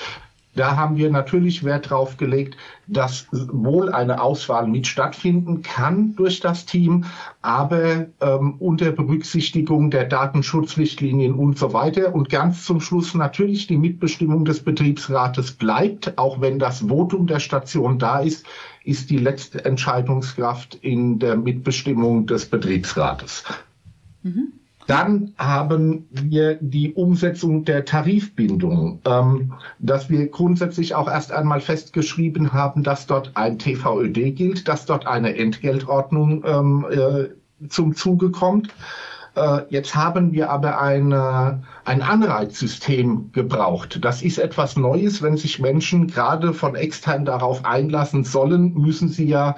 Da 0.55 0.77
haben 0.77 0.97
wir 0.97 1.11
natürlich 1.11 1.63
Wert 1.63 1.91
darauf 1.91 2.17
gelegt, 2.17 2.57
dass 2.89 3.29
wohl 3.31 3.93
eine 3.93 4.21
Auswahl 4.21 4.67
mit 4.67 4.89
stattfinden 4.89 5.63
kann 5.63 6.17
durch 6.17 6.41
das 6.41 6.67
Team, 6.67 7.05
aber 7.41 8.07
ähm, 8.21 8.57
unter 8.59 8.91
Berücksichtigung 8.91 9.91
der 9.91 10.07
Datenschutzrichtlinien 10.07 11.35
und 11.35 11.57
so 11.57 11.73
weiter. 11.73 12.15
Und 12.15 12.31
ganz 12.31 12.65
zum 12.65 12.81
Schluss 12.81 13.15
natürlich 13.15 13.69
die 13.69 13.79
Mitbestimmung 13.79 14.45
des 14.45 14.61
Betriebsrates 14.61 15.53
bleibt, 15.53 16.19
auch 16.19 16.41
wenn 16.41 16.59
das 16.59 16.81
Votum 16.81 17.29
der 17.29 17.41
Station 17.41 18.01
da 18.01 18.19
ist, 18.19 18.45
ist 18.85 19.11
die 19.11 19.19
letzte 19.19 19.65
Entscheidungskraft 19.65 20.75
in 20.75 21.21
der 21.21 21.37
Mitbestimmung 21.37 22.27
des 22.27 22.47
Betriebsrates. 22.47 23.45
Mhm. 24.23 24.60
Dann 24.91 25.35
haben 25.39 26.09
wir 26.11 26.59
die 26.61 26.95
Umsetzung 26.95 27.65
der 27.65 27.85
Tarifbindung, 27.85 29.01
ähm, 29.05 29.53
dass 29.79 30.11
wir 30.11 30.27
grundsätzlich 30.27 30.97
auch 30.97 31.07
erst 31.07 31.31
einmal 31.31 31.61
festgeschrieben 31.61 32.53
haben, 32.53 32.83
dass 32.83 33.07
dort 33.07 33.31
ein 33.37 33.57
TVÖD 33.61 34.35
gilt, 34.35 34.67
dass 34.67 34.87
dort 34.87 35.07
eine 35.07 35.37
Entgeltordnung 35.37 36.43
ähm, 36.45 36.87
äh, 36.91 37.69
zum 37.69 37.95
Zuge 37.95 38.33
kommt. 38.33 38.75
Äh, 39.37 39.61
jetzt 39.69 39.95
haben 39.95 40.33
wir 40.33 40.51
aber 40.51 40.81
eine, 40.81 41.63
ein 41.85 42.03
Anreizsystem 42.03 43.31
gebraucht. 43.31 44.05
Das 44.05 44.23
ist 44.23 44.39
etwas 44.39 44.77
Neues. 44.77 45.23
Wenn 45.23 45.37
sich 45.37 45.61
Menschen 45.61 46.09
gerade 46.09 46.53
von 46.53 46.75
extern 46.75 47.25
darauf 47.25 47.65
einlassen 47.65 48.25
sollen, 48.25 48.75
müssen 48.75 49.09
sie 49.09 49.29
ja 49.29 49.55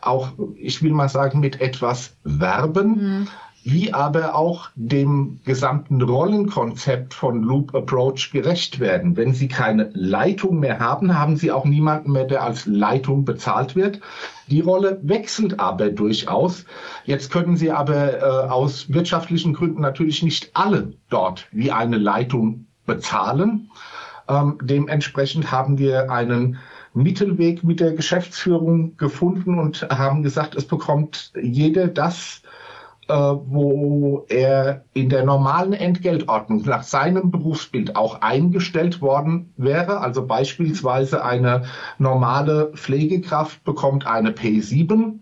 auch, 0.00 0.32
ich 0.56 0.82
will 0.82 0.94
mal 0.94 1.08
sagen, 1.08 1.38
mit 1.38 1.60
etwas 1.60 2.16
werben. 2.24 2.88
Mhm 3.20 3.28
wie 3.64 3.94
aber 3.94 4.34
auch 4.34 4.68
dem 4.74 5.40
gesamten 5.44 6.02
Rollenkonzept 6.02 7.14
von 7.14 7.42
Loop 7.42 7.74
Approach 7.74 8.30
gerecht 8.30 8.78
werden. 8.78 9.16
Wenn 9.16 9.32
Sie 9.32 9.48
keine 9.48 9.90
Leitung 9.94 10.60
mehr 10.60 10.78
haben, 10.80 11.18
haben 11.18 11.36
Sie 11.36 11.50
auch 11.50 11.64
niemanden 11.64 12.12
mehr, 12.12 12.26
der 12.26 12.42
als 12.42 12.66
Leitung 12.66 13.24
bezahlt 13.24 13.74
wird. 13.74 14.00
Die 14.48 14.60
Rolle 14.60 15.00
wechselt 15.02 15.60
aber 15.60 15.88
durchaus. 15.88 16.66
Jetzt 17.06 17.32
können 17.32 17.56
Sie 17.56 17.70
aber 17.70 18.18
äh, 18.18 18.50
aus 18.50 18.92
wirtschaftlichen 18.92 19.54
Gründen 19.54 19.80
natürlich 19.80 20.22
nicht 20.22 20.50
alle 20.52 20.92
dort 21.08 21.46
wie 21.50 21.72
eine 21.72 21.96
Leitung 21.96 22.66
bezahlen. 22.84 23.70
Ähm, 24.28 24.58
dementsprechend 24.62 25.50
haben 25.50 25.78
wir 25.78 26.10
einen 26.10 26.58
Mittelweg 26.92 27.64
mit 27.64 27.80
der 27.80 27.92
Geschäftsführung 27.92 28.98
gefunden 28.98 29.58
und 29.58 29.88
haben 29.88 30.22
gesagt, 30.22 30.54
es 30.54 30.66
bekommt 30.66 31.32
jeder 31.40 31.88
das, 31.88 32.42
wo 33.08 34.24
er 34.28 34.84
in 34.94 35.08
der 35.08 35.24
normalen 35.24 35.72
Entgeltordnung 35.72 36.62
nach 36.62 36.82
seinem 36.82 37.30
Berufsbild 37.30 37.96
auch 37.96 38.22
eingestellt 38.22 39.02
worden 39.02 39.52
wäre. 39.56 40.00
Also 40.00 40.26
beispielsweise 40.26 41.24
eine 41.24 41.64
normale 41.98 42.72
Pflegekraft 42.74 43.62
bekommt 43.64 44.06
eine 44.06 44.30
P7. 44.30 44.96
Mhm. 44.96 45.20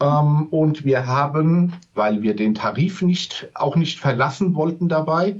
Ähm, 0.00 0.46
und 0.50 0.84
wir 0.84 1.06
haben, 1.06 1.74
weil 1.94 2.22
wir 2.22 2.34
den 2.34 2.54
Tarif 2.54 3.02
nicht, 3.02 3.50
auch 3.54 3.76
nicht 3.76 4.00
verlassen 4.00 4.54
wollten 4.54 4.88
dabei, 4.88 5.38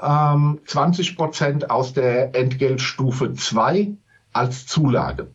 ähm, 0.00 0.60
20 0.66 1.16
Prozent 1.16 1.70
aus 1.70 1.92
der 1.92 2.34
Entgeltstufe 2.34 3.34
2 3.34 3.92
als 4.32 4.66
Zulage. 4.66 5.30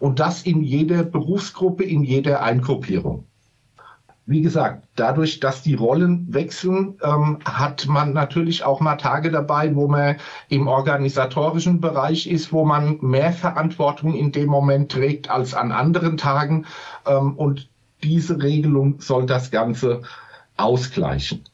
Und 0.00 0.20
das 0.20 0.42
in 0.42 0.62
jeder 0.62 1.04
Berufsgruppe, 1.04 1.84
in 1.84 2.02
jeder 2.02 2.42
Eingruppierung 2.42 3.26
wie 4.26 4.40
gesagt, 4.40 4.88
dadurch, 4.96 5.40
dass 5.40 5.62
die 5.62 5.74
Rollen 5.74 6.32
wechseln, 6.32 6.98
ähm, 7.02 7.40
hat 7.44 7.86
man 7.86 8.14
natürlich 8.14 8.64
auch 8.64 8.80
mal 8.80 8.96
Tage 8.96 9.30
dabei, 9.30 9.74
wo 9.74 9.86
man 9.86 10.16
im 10.48 10.66
organisatorischen 10.66 11.80
Bereich 11.80 12.26
ist, 12.26 12.52
wo 12.52 12.64
man 12.64 12.98
mehr 13.02 13.32
Verantwortung 13.32 14.14
in 14.14 14.32
dem 14.32 14.48
Moment 14.48 14.90
trägt 14.92 15.28
als 15.28 15.52
an 15.52 15.72
anderen 15.72 16.16
Tagen. 16.16 16.64
Ähm, 17.06 17.34
und 17.36 17.68
diese 18.02 18.42
Regelung 18.42 19.00
soll 19.00 19.26
das 19.26 19.50
Ganze 19.50 20.02
ausgleichen. 20.56 21.44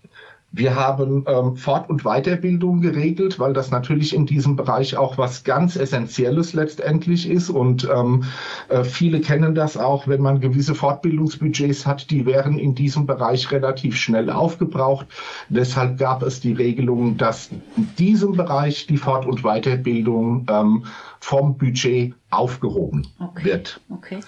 Wir 0.53 0.75
haben 0.75 1.25
ähm, 1.29 1.55
Fort- 1.57 1.89
und 1.89 2.03
Weiterbildung 2.03 2.81
geregelt, 2.81 3.39
weil 3.39 3.53
das 3.53 3.71
natürlich 3.71 4.15
in 4.15 4.27
diesem 4.27 4.57
Bereich 4.57 4.97
auch 4.97 5.17
was 5.17 5.45
ganz 5.45 5.77
Essentielles 5.77 6.55
letztendlich 6.55 7.29
ist. 7.31 7.51
Und 7.51 7.89
ähm, 7.93 8.25
äh, 8.69 8.83
viele 8.83 9.21
kennen 9.21 9.55
das 9.55 9.77
auch, 9.77 10.09
wenn 10.09 10.21
man 10.21 10.41
gewisse 10.41 10.75
Fortbildungsbudgets 10.75 11.87
hat, 11.87 12.11
die 12.11 12.27
wären 12.27 12.59
in 12.59 12.75
diesem 12.75 13.07
Bereich 13.07 13.53
relativ 13.53 13.97
schnell 13.97 14.29
aufgebraucht. 14.29 15.07
Deshalb 15.51 15.99
gab 15.99 16.23
es 16.23 16.41
die 16.41 16.53
Regelung, 16.53 17.17
dass 17.17 17.51
in 17.77 17.89
diesem 17.97 18.33
Bereich 18.33 18.89
die 18.89 18.97
Fort- 18.97 19.27
und 19.27 19.43
Weiterbildung 19.43 20.47
ähm, 20.51 20.85
vom 21.21 21.59
Budget 21.59 22.15
aufgehoben 22.31 23.07
okay. 23.21 23.45
wird. 23.45 23.81
Okay. 23.89 24.19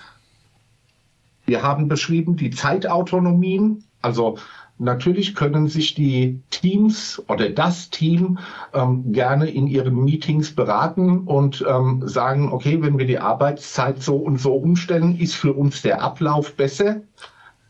Wir 1.46 1.62
haben 1.62 1.88
beschrieben 1.88 2.36
die 2.36 2.50
Zeitautonomien, 2.50 3.82
also 4.00 4.38
Natürlich 4.82 5.36
können 5.36 5.68
sich 5.68 5.94
die 5.94 6.40
Teams 6.50 7.22
oder 7.28 7.50
das 7.50 7.90
Team 7.90 8.38
ähm, 8.74 9.12
gerne 9.12 9.48
in 9.48 9.68
ihren 9.68 9.94
Meetings 9.94 10.54
beraten 10.54 11.20
und 11.20 11.64
ähm, 11.68 12.02
sagen, 12.08 12.50
okay, 12.52 12.82
wenn 12.82 12.98
wir 12.98 13.06
die 13.06 13.20
Arbeitszeit 13.20 14.02
so 14.02 14.16
und 14.16 14.40
so 14.40 14.54
umstellen, 14.54 15.16
ist 15.16 15.34
für 15.34 15.52
uns 15.52 15.82
der 15.82 16.02
Ablauf 16.02 16.56
besser. 16.56 17.02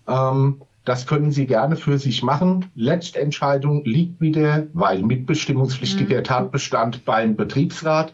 Ähm, 0.08 0.62
das 0.86 1.06
können 1.06 1.30
Sie 1.30 1.46
gerne 1.46 1.76
für 1.76 1.98
sich 1.98 2.22
machen. 2.22 2.70
Letztentscheidung 2.74 3.84
liegt 3.84 4.20
wieder, 4.20 4.66
weil 4.72 5.02
mitbestimmungspflichtiger 5.02 6.20
mhm. 6.20 6.24
Tatbestand 6.24 7.04
beim 7.04 7.36
Betriebsrat. 7.36 8.12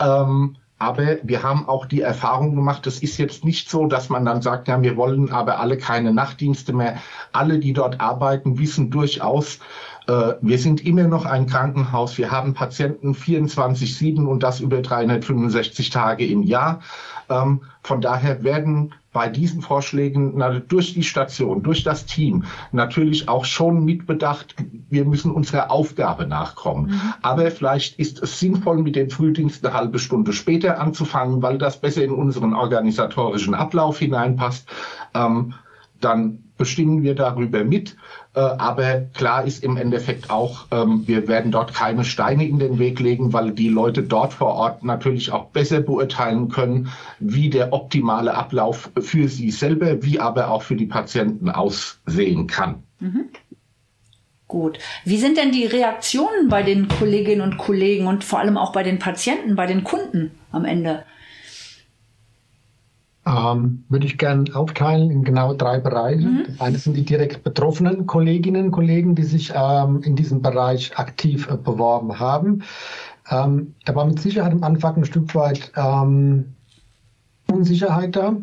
Ähm, 0.00 0.56
aber 0.78 1.16
wir 1.22 1.42
haben 1.42 1.68
auch 1.68 1.86
die 1.86 2.02
Erfahrung 2.02 2.54
gemacht, 2.54 2.86
es 2.86 3.02
ist 3.02 3.16
jetzt 3.16 3.44
nicht 3.44 3.70
so, 3.70 3.86
dass 3.86 4.10
man 4.10 4.26
dann 4.26 4.42
sagt, 4.42 4.68
ja, 4.68 4.82
wir 4.82 4.96
wollen 4.96 5.32
aber 5.32 5.58
alle 5.58 5.78
keine 5.78 6.12
Nachtdienste 6.12 6.74
mehr. 6.74 6.98
Alle, 7.32 7.58
die 7.58 7.72
dort 7.72 8.00
arbeiten, 8.00 8.58
wissen 8.58 8.90
durchaus, 8.90 9.58
wir 10.06 10.58
sind 10.58 10.86
immer 10.86 11.04
noch 11.04 11.26
ein 11.26 11.46
Krankenhaus. 11.46 12.16
Wir 12.16 12.30
haben 12.30 12.54
Patienten 12.54 13.12
24-7 13.12 14.24
und 14.24 14.42
das 14.42 14.60
über 14.60 14.80
365 14.80 15.90
Tage 15.90 16.26
im 16.26 16.42
Jahr. 16.42 16.80
Ähm, 17.28 17.62
von 17.82 18.00
daher 18.00 18.44
werden 18.44 18.94
bei 19.16 19.30
diesen 19.30 19.62
Vorschlägen 19.62 20.42
durch 20.68 20.92
die 20.92 21.02
Station, 21.02 21.62
durch 21.62 21.82
das 21.82 22.04
Team 22.04 22.44
natürlich 22.70 23.30
auch 23.30 23.46
schon 23.46 23.82
mitbedacht, 23.82 24.54
wir 24.90 25.06
müssen 25.06 25.30
unserer 25.30 25.70
Aufgabe 25.70 26.26
nachkommen. 26.26 26.90
Mhm. 26.90 27.00
Aber 27.22 27.50
vielleicht 27.50 27.98
ist 27.98 28.22
es 28.22 28.38
sinnvoll, 28.38 28.82
mit 28.82 28.94
dem 28.94 29.08
Frühdienst 29.08 29.64
eine 29.64 29.74
halbe 29.74 29.98
Stunde 29.98 30.34
später 30.34 30.78
anzufangen, 30.78 31.40
weil 31.40 31.56
das 31.56 31.80
besser 31.80 32.04
in 32.04 32.10
unseren 32.10 32.52
organisatorischen 32.52 33.54
Ablauf 33.54 33.98
hineinpasst. 34.00 34.68
Ähm, 35.14 35.54
dann 36.02 36.44
bestimmen 36.58 37.02
wir 37.02 37.14
darüber 37.14 37.64
mit. 37.64 37.96
Äh, 38.36 38.40
aber 38.40 39.06
klar 39.14 39.46
ist 39.46 39.64
im 39.64 39.78
Endeffekt 39.78 40.28
auch, 40.28 40.66
ähm, 40.70 41.04
wir 41.06 41.26
werden 41.26 41.50
dort 41.50 41.72
keine 41.72 42.04
Steine 42.04 42.46
in 42.46 42.58
den 42.58 42.78
Weg 42.78 43.00
legen, 43.00 43.32
weil 43.32 43.52
die 43.52 43.70
Leute 43.70 44.02
dort 44.02 44.34
vor 44.34 44.54
Ort 44.54 44.84
natürlich 44.84 45.32
auch 45.32 45.46
besser 45.46 45.80
beurteilen 45.80 46.50
können, 46.50 46.90
wie 47.18 47.48
der 47.48 47.72
optimale 47.72 48.34
Ablauf 48.34 48.90
für 49.00 49.28
sie 49.28 49.50
selber, 49.50 50.02
wie 50.02 50.20
aber 50.20 50.50
auch 50.50 50.62
für 50.62 50.76
die 50.76 50.84
Patienten 50.84 51.48
aussehen 51.48 52.46
kann. 52.46 52.82
Mhm. 53.00 53.30
Gut. 54.48 54.78
Wie 55.04 55.16
sind 55.16 55.38
denn 55.38 55.50
die 55.50 55.64
Reaktionen 55.64 56.48
bei 56.48 56.62
den 56.62 56.88
Kolleginnen 56.88 57.40
und 57.40 57.56
Kollegen 57.56 58.06
und 58.06 58.22
vor 58.22 58.38
allem 58.38 58.58
auch 58.58 58.70
bei 58.70 58.82
den 58.82 58.98
Patienten, 58.98 59.56
bei 59.56 59.66
den 59.66 59.82
Kunden 59.82 60.38
am 60.52 60.66
Ende? 60.66 61.04
Ähm, 63.26 63.84
würde 63.88 64.06
ich 64.06 64.18
gerne 64.18 64.44
aufteilen 64.54 65.10
in 65.10 65.24
genau 65.24 65.52
drei 65.52 65.78
Bereiche. 65.78 66.26
Mhm. 66.26 66.44
Das 66.46 66.60
eine 66.60 66.78
sind 66.78 66.96
die 66.96 67.04
direkt 67.04 67.42
betroffenen 67.42 68.06
Kolleginnen 68.06 68.66
und 68.66 68.70
Kollegen, 68.70 69.14
die 69.14 69.24
sich 69.24 69.52
ähm, 69.54 70.02
in 70.02 70.16
diesem 70.16 70.42
Bereich 70.42 70.96
aktiv 70.96 71.48
äh, 71.50 71.56
beworben 71.56 72.18
haben. 72.18 72.62
Ähm, 73.30 73.74
da 73.84 73.94
war 73.94 74.04
mit 74.04 74.20
Sicherheit 74.20 74.52
am 74.52 74.62
Anfang 74.62 74.96
ein 74.96 75.04
Stück 75.04 75.34
weit 75.34 75.72
ähm, 75.76 76.54
Unsicherheit 77.50 78.14
da 78.14 78.36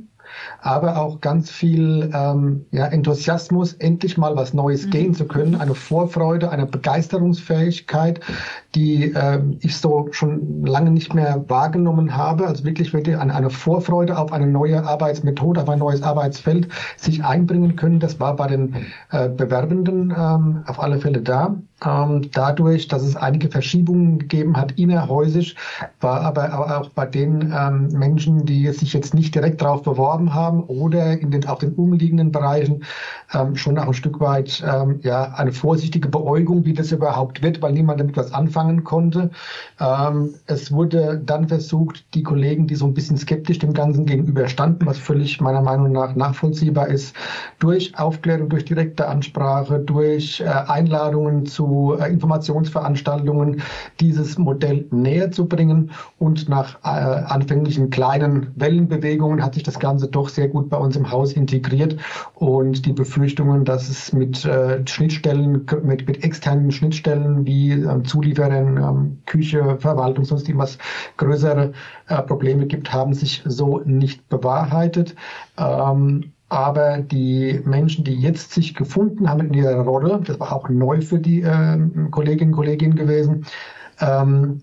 aber 0.61 0.97
auch 0.97 1.21
ganz 1.21 1.49
viel 1.51 2.09
ähm, 2.13 2.65
ja, 2.71 2.85
Enthusiasmus, 2.85 3.73
endlich 3.73 4.17
mal 4.17 4.35
was 4.35 4.53
Neues 4.53 4.85
mhm. 4.85 4.89
gehen 4.91 5.13
zu 5.13 5.25
können, 5.25 5.55
eine 5.55 5.75
Vorfreude, 5.75 6.49
eine 6.51 6.65
Begeisterungsfähigkeit, 6.65 8.19
die 8.75 9.13
ähm, 9.15 9.57
ich 9.61 9.77
so 9.77 10.07
schon 10.11 10.65
lange 10.65 10.91
nicht 10.91 11.13
mehr 11.13 11.43
wahrgenommen 11.47 12.15
habe. 12.15 12.47
Also 12.47 12.63
wirklich, 12.63 12.93
wirklich 12.93 13.17
eine, 13.17 13.33
eine 13.33 13.49
Vorfreude 13.49 14.17
auf 14.17 14.31
eine 14.31 14.47
neue 14.47 14.83
Arbeitsmethode, 14.83 15.61
auf 15.61 15.69
ein 15.69 15.79
neues 15.79 16.01
Arbeitsfeld 16.01 16.67
sich 16.97 17.23
einbringen 17.23 17.75
können. 17.75 17.99
Das 17.99 18.19
war 18.19 18.35
bei 18.35 18.47
den 18.47 18.75
äh, 19.11 19.29
Bewerbenden 19.29 20.13
ähm, 20.17 20.63
auf 20.65 20.79
alle 20.79 20.99
Fälle 20.99 21.21
da. 21.21 21.55
Dadurch, 21.83 22.87
dass 22.87 23.03
es 23.03 23.17
einige 23.17 23.49
Verschiebungen 23.49 24.19
gegeben 24.19 24.55
hat 24.55 24.71
innerhäusig, 24.79 25.55
war 25.99 26.21
aber 26.21 26.79
auch 26.79 26.89
bei 26.89 27.05
den 27.05 27.53
ähm, 27.53 27.87
Menschen, 27.89 28.45
die 28.45 28.69
sich 28.69 28.93
jetzt 28.93 29.13
nicht 29.13 29.35
direkt 29.35 29.61
darauf 29.61 29.83
beworben 29.83 30.33
haben 30.33 30.63
oder 30.63 31.19
in 31.19 31.31
den, 31.31 31.45
auch 31.45 31.59
den 31.59 31.73
umliegenden 31.73 32.31
Bereichen 32.31 32.85
ähm, 33.33 33.57
schon 33.57 33.77
auch 33.77 33.87
ein 33.87 33.93
Stück 33.93 34.21
weit 34.21 34.63
ähm, 34.65 35.01
ja, 35.03 35.33
eine 35.33 35.51
vorsichtige 35.51 36.07
Beäugung, 36.07 36.63
wie 36.63 36.73
das 36.73 36.91
überhaupt 36.93 37.41
wird, 37.41 37.61
weil 37.61 37.73
niemand 37.73 37.99
damit 37.99 38.15
was 38.15 38.33
anfangen 38.33 38.85
konnte. 38.85 39.31
Ähm, 39.79 40.35
es 40.45 40.71
wurde 40.71 41.21
dann 41.25 41.49
versucht, 41.49 42.05
die 42.13 42.23
Kollegen, 42.23 42.65
die 42.65 42.75
so 42.75 42.85
ein 42.85 42.93
bisschen 42.93 43.17
skeptisch 43.17 43.59
dem 43.59 43.73
Ganzen 43.73 44.05
gegenüberstanden, 44.05 44.87
was 44.87 44.97
völlig 44.99 45.41
meiner 45.41 45.61
Meinung 45.61 45.91
nach 45.91 46.15
nachvollziehbar 46.15 46.87
ist, 46.87 47.13
durch 47.59 47.97
Aufklärung, 47.97 48.47
durch 48.47 48.63
direkte 48.63 49.07
Ansprache, 49.07 49.79
durch 49.79 50.39
äh, 50.39 50.45
Einladungen 50.45 51.45
zu 51.45 51.72
äh, 51.99 52.11
Informationsveranstaltungen 52.11 53.61
dieses 53.99 54.37
Modell 54.37 54.85
näher 54.91 55.31
zu 55.31 55.47
bringen. 55.47 55.91
Und 56.19 56.49
nach 56.49 56.75
äh, 56.83 56.87
anfänglichen 56.87 57.89
kleinen 57.89 58.51
Wellenbewegungen 58.55 59.43
hat 59.43 59.55
sich 59.55 59.63
das 59.63 59.79
Ganze 59.79 60.07
doch 60.07 60.29
sehr 60.29 60.47
gut 60.47 60.69
bei 60.69 60.77
uns 60.77 60.95
im 60.95 61.11
Haus 61.11 61.33
integriert. 61.33 61.97
Und 62.35 62.85
die 62.85 62.93
Befürchtungen, 62.93 63.65
dass 63.65 63.89
es 63.89 64.13
mit 64.13 64.45
äh, 64.45 64.85
Schnittstellen, 64.87 65.65
mit, 65.83 66.07
mit 66.07 66.23
externen 66.23 66.71
Schnittstellen 66.71 67.45
wie 67.45 67.71
ähm, 67.71 68.05
Zulieferern, 68.05 68.77
ähm, 68.77 69.17
Küche, 69.25 69.77
Verwaltung, 69.79 70.25
sonst 70.25 70.47
irgendwas 70.47 70.77
größere 71.17 71.73
äh, 72.07 72.21
Probleme 72.23 72.67
gibt, 72.67 72.91
haben 72.91 73.13
sich 73.13 73.41
so 73.45 73.79
nicht 73.85 74.27
bewahrheitet. 74.29 75.15
Ähm, 75.57 76.32
aber 76.53 76.99
die 76.99 77.59
Menschen, 77.65 78.03
die 78.03 78.13
jetzt 78.13 78.53
sich 78.53 78.75
gefunden 78.75 79.27
haben 79.27 79.47
in 79.47 79.55
ihrer 79.55 79.81
Rolle, 79.81 80.21
das 80.23 80.39
war 80.39 80.53
auch 80.53 80.69
neu 80.69 81.01
für 81.01 81.17
die 81.17 81.41
äh, 81.41 81.79
Kolleginnen 82.11 82.51
und 82.51 82.57
Kollegen 82.57 82.95
gewesen, 82.95 83.47
ähm, 83.99 84.61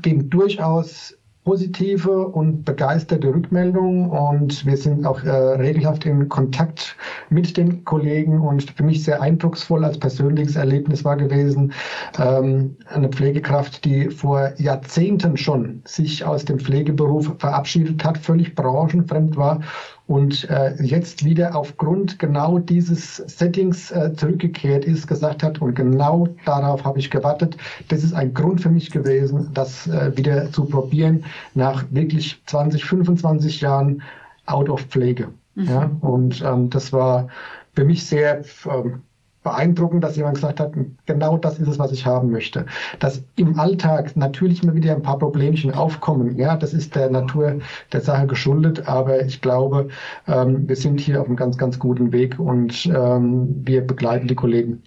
geben 0.00 0.30
durchaus 0.30 1.14
positive 1.44 2.28
und 2.28 2.64
begeisterte 2.64 3.28
Rückmeldungen. 3.28 4.10
Und 4.10 4.64
wir 4.64 4.76
sind 4.78 5.06
auch 5.06 5.22
äh, 5.24 5.30
regelhaft 5.30 6.06
in 6.06 6.28
Kontakt 6.30 6.96
mit 7.28 7.56
den 7.58 7.84
Kollegen. 7.84 8.40
Und 8.40 8.70
für 8.70 8.82
mich 8.82 9.04
sehr 9.04 9.20
eindrucksvoll 9.20 9.84
als 9.84 9.98
persönliches 9.98 10.56
Erlebnis 10.56 11.04
war 11.04 11.16
gewesen, 11.16 11.72
ähm, 12.18 12.76
eine 12.86 13.08
Pflegekraft, 13.10 13.84
die 13.84 14.10
vor 14.10 14.52
Jahrzehnten 14.56 15.36
schon 15.36 15.82
sich 15.86 16.24
aus 16.24 16.46
dem 16.46 16.58
Pflegeberuf 16.58 17.34
verabschiedet 17.38 18.04
hat, 18.04 18.16
völlig 18.16 18.54
branchenfremd 18.54 19.36
war 19.36 19.60
und 20.08 20.48
äh, 20.48 20.74
jetzt 20.82 21.22
wieder 21.22 21.54
aufgrund 21.54 22.18
genau 22.18 22.58
dieses 22.58 23.16
Settings 23.16 23.90
äh, 23.90 24.14
zurückgekehrt 24.16 24.86
ist, 24.86 25.06
gesagt 25.06 25.42
hat, 25.42 25.60
und 25.60 25.74
genau 25.74 26.26
darauf 26.46 26.82
habe 26.84 26.98
ich 26.98 27.10
gewartet. 27.10 27.58
Das 27.88 28.02
ist 28.02 28.14
ein 28.14 28.32
Grund 28.32 28.62
für 28.62 28.70
mich 28.70 28.90
gewesen, 28.90 29.50
das 29.52 29.86
äh, 29.86 30.16
wieder 30.16 30.50
zu 30.50 30.64
probieren 30.64 31.24
nach 31.54 31.84
wirklich 31.90 32.42
20, 32.46 32.86
25 32.86 33.60
Jahren 33.60 34.02
out 34.46 34.70
of 34.70 34.80
Pflege. 34.80 35.28
Mhm. 35.54 35.64
Ja, 35.66 35.90
und 36.00 36.42
ähm, 36.42 36.70
das 36.70 36.90
war 36.90 37.28
für 37.74 37.84
mich 37.84 38.06
sehr 38.06 38.42
ähm, 38.64 39.02
beeindruckend, 39.48 40.04
dass 40.04 40.16
jemand 40.16 40.34
gesagt 40.34 40.60
hat, 40.60 40.72
genau 41.06 41.38
das 41.38 41.58
ist 41.58 41.68
es, 41.68 41.78
was 41.78 41.92
ich 41.92 42.04
haben 42.04 42.30
möchte. 42.30 42.66
Dass 42.98 43.22
im 43.36 43.58
Alltag 43.58 44.14
natürlich 44.16 44.62
immer 44.62 44.74
wieder 44.74 44.94
ein 44.94 45.02
paar 45.02 45.18
Problemchen 45.18 45.72
aufkommen, 45.72 46.36
ja, 46.36 46.56
das 46.56 46.74
ist 46.74 46.94
der 46.94 47.10
Natur 47.10 47.58
der 47.92 48.00
Sache 48.02 48.26
geschuldet, 48.26 48.86
aber 48.86 49.24
ich 49.24 49.40
glaube, 49.40 49.88
ähm, 50.26 50.68
wir 50.68 50.76
sind 50.76 51.00
hier 51.00 51.20
auf 51.20 51.26
einem 51.26 51.36
ganz, 51.36 51.56
ganz 51.56 51.78
guten 51.78 52.12
Weg 52.12 52.38
und 52.38 52.86
ähm, 52.86 53.62
wir 53.64 53.86
begleiten 53.86 54.28
die 54.28 54.34
Kollegen 54.34 54.82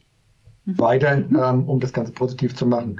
mhm. 0.66 0.78
weiter, 0.78 1.18
ähm, 1.18 1.68
um 1.68 1.80
das 1.80 1.92
Ganze 1.92 2.12
positiv 2.12 2.56
zu 2.56 2.68
machen. 2.68 3.00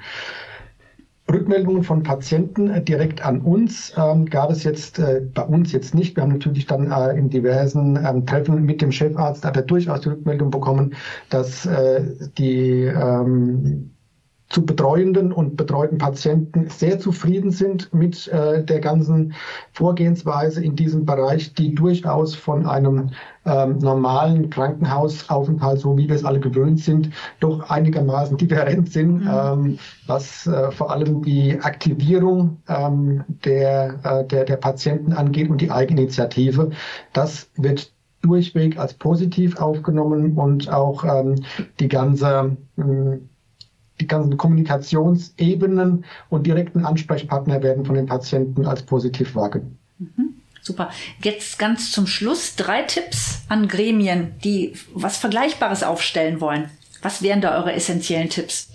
Rückmeldungen 1.32 1.84
von 1.84 2.04
Patienten 2.04 2.70
äh, 2.70 2.84
direkt 2.84 3.24
an 3.26 3.42
uns 3.42 3.94
ähm, 3.98 4.26
gab 4.26 4.52
es 4.52 4.64
jetzt 4.64 5.00
äh, 5.00 5.22
bei 5.34 5.44
uns 5.44 5.72
jetzt 5.72 5.94
nicht. 5.96 6.16
Wir 6.16 6.24
haben 6.24 6.34
natürlich 6.34 6.66
dann 6.66 6.92
äh, 6.92 7.18
in 7.18 7.30
diversen 7.30 7.98
ähm, 7.98 8.26
Treffen 8.26 8.64
mit 8.66 8.82
dem 8.82 8.92
Chefarzt 8.92 9.46
hat 9.46 9.56
er 9.56 9.64
durchaus 9.64 10.02
die 10.02 10.10
Rückmeldung 10.10 10.52
bekommen, 10.52 10.96
dass 11.30 11.66
äh, 11.66 12.04
die 12.38 12.84
ähm, 12.84 13.91
zu 14.52 14.66
betreuenden 14.66 15.32
und 15.32 15.56
betreuten 15.56 15.98
Patienten 15.98 16.70
sehr 16.70 17.00
zufrieden 17.00 17.52
sind 17.52 17.94
mit 17.94 18.28
äh, 18.28 18.64
der 18.64 18.82
ganzen 18.82 19.34
Vorgehensweise 19.72 20.64
in 20.64 20.76
diesem 20.76 21.06
Bereich, 21.06 21.54
die 21.54 21.74
durchaus 21.74 22.36
von 22.36 22.66
einem 22.66 23.12
ähm, 23.46 23.78
normalen 23.78 24.50
Krankenhausaufenthalt, 24.50 25.80
so 25.80 25.98
wie 25.98 26.10
wir 26.10 26.16
es 26.16 26.26
alle 26.26 26.42
gewöhnt 26.42 26.80
sind, 26.80 27.12
doch 27.40 27.70
einigermaßen 27.70 28.38
different 28.38 28.92
sind, 28.92 29.24
mhm. 29.24 29.30
ähm, 29.32 29.80
was 30.06 30.46
äh, 30.48 30.70
vor 30.72 30.92
allem 30.92 31.24
die 31.24 31.58
Aktivierung 31.62 32.58
ähm, 32.68 33.24
der, 33.46 34.00
äh, 34.04 34.26
der, 34.26 34.44
der 34.44 34.58
Patienten 34.58 35.14
angeht 35.14 35.50
und 35.50 35.62
die 35.62 35.72
Eigeninitiative. 35.72 36.72
Das 37.14 37.50
wird 37.56 37.94
durchweg 38.22 38.78
als 38.78 38.94
positiv 38.94 39.60
aufgenommen 39.60 40.38
und 40.38 40.72
auch 40.72 41.04
ähm, 41.06 41.36
die 41.80 41.88
ganze 41.88 42.58
äh, 42.78 43.18
die 44.02 44.08
ganzen 44.08 44.38
Kommunikationsebenen 44.38 46.06
und 46.30 46.48
direkten 46.48 46.86
Ansprechpartner 46.86 47.62
werden 47.62 47.86
von 47.86 47.96
den 47.96 48.08
Patienten 48.08 48.66
als 48.66 48.84
positiv 48.84 49.36
wahrgenommen. 49.36 49.78
Mhm. 50.00 50.36
Super. 50.62 50.92
Jetzt 51.24 51.58
ganz 51.58 51.92
zum 51.92 52.06
Schluss 52.06 52.56
drei 52.56 52.84
Tipps 52.84 53.42
an 53.50 53.68
Gremien, 53.68 54.36
die 54.44 54.74
was 54.94 55.18
Vergleichbares 55.18 55.84
aufstellen 55.84 56.40
wollen. 56.40 56.70
Was 57.02 57.24
wären 57.24 57.42
da 57.42 57.58
eure 57.58 57.74
essentiellen 57.74 58.30
Tipps? 58.30 58.71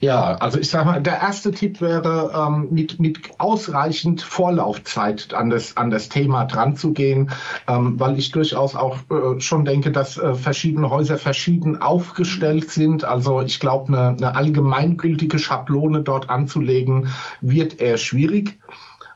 Ja, 0.00 0.36
also 0.36 0.60
ich 0.60 0.70
sage 0.70 0.84
mal, 0.86 1.02
der 1.02 1.20
erste 1.20 1.50
Tipp 1.50 1.80
wäre, 1.80 2.30
ähm, 2.32 2.68
mit, 2.70 3.00
mit 3.00 3.18
ausreichend 3.38 4.22
Vorlaufzeit 4.22 5.34
an 5.34 5.50
das, 5.50 5.76
an 5.76 5.90
das 5.90 6.08
Thema 6.08 6.44
dran 6.44 6.76
zu 6.76 6.92
gehen, 6.92 7.32
ähm, 7.66 7.98
weil 7.98 8.16
ich 8.16 8.30
durchaus 8.30 8.76
auch 8.76 8.98
äh, 9.10 9.40
schon 9.40 9.64
denke, 9.64 9.90
dass 9.90 10.16
äh, 10.16 10.34
verschiedene 10.34 10.88
Häuser 10.90 11.18
verschieden 11.18 11.82
aufgestellt 11.82 12.70
sind. 12.70 13.04
Also 13.04 13.40
ich 13.40 13.58
glaube, 13.58 13.88
eine, 13.88 14.08
eine 14.10 14.36
allgemeingültige 14.36 15.40
Schablone 15.40 16.02
dort 16.02 16.30
anzulegen, 16.30 17.08
wird 17.40 17.80
eher 17.80 17.98
schwierig. 17.98 18.60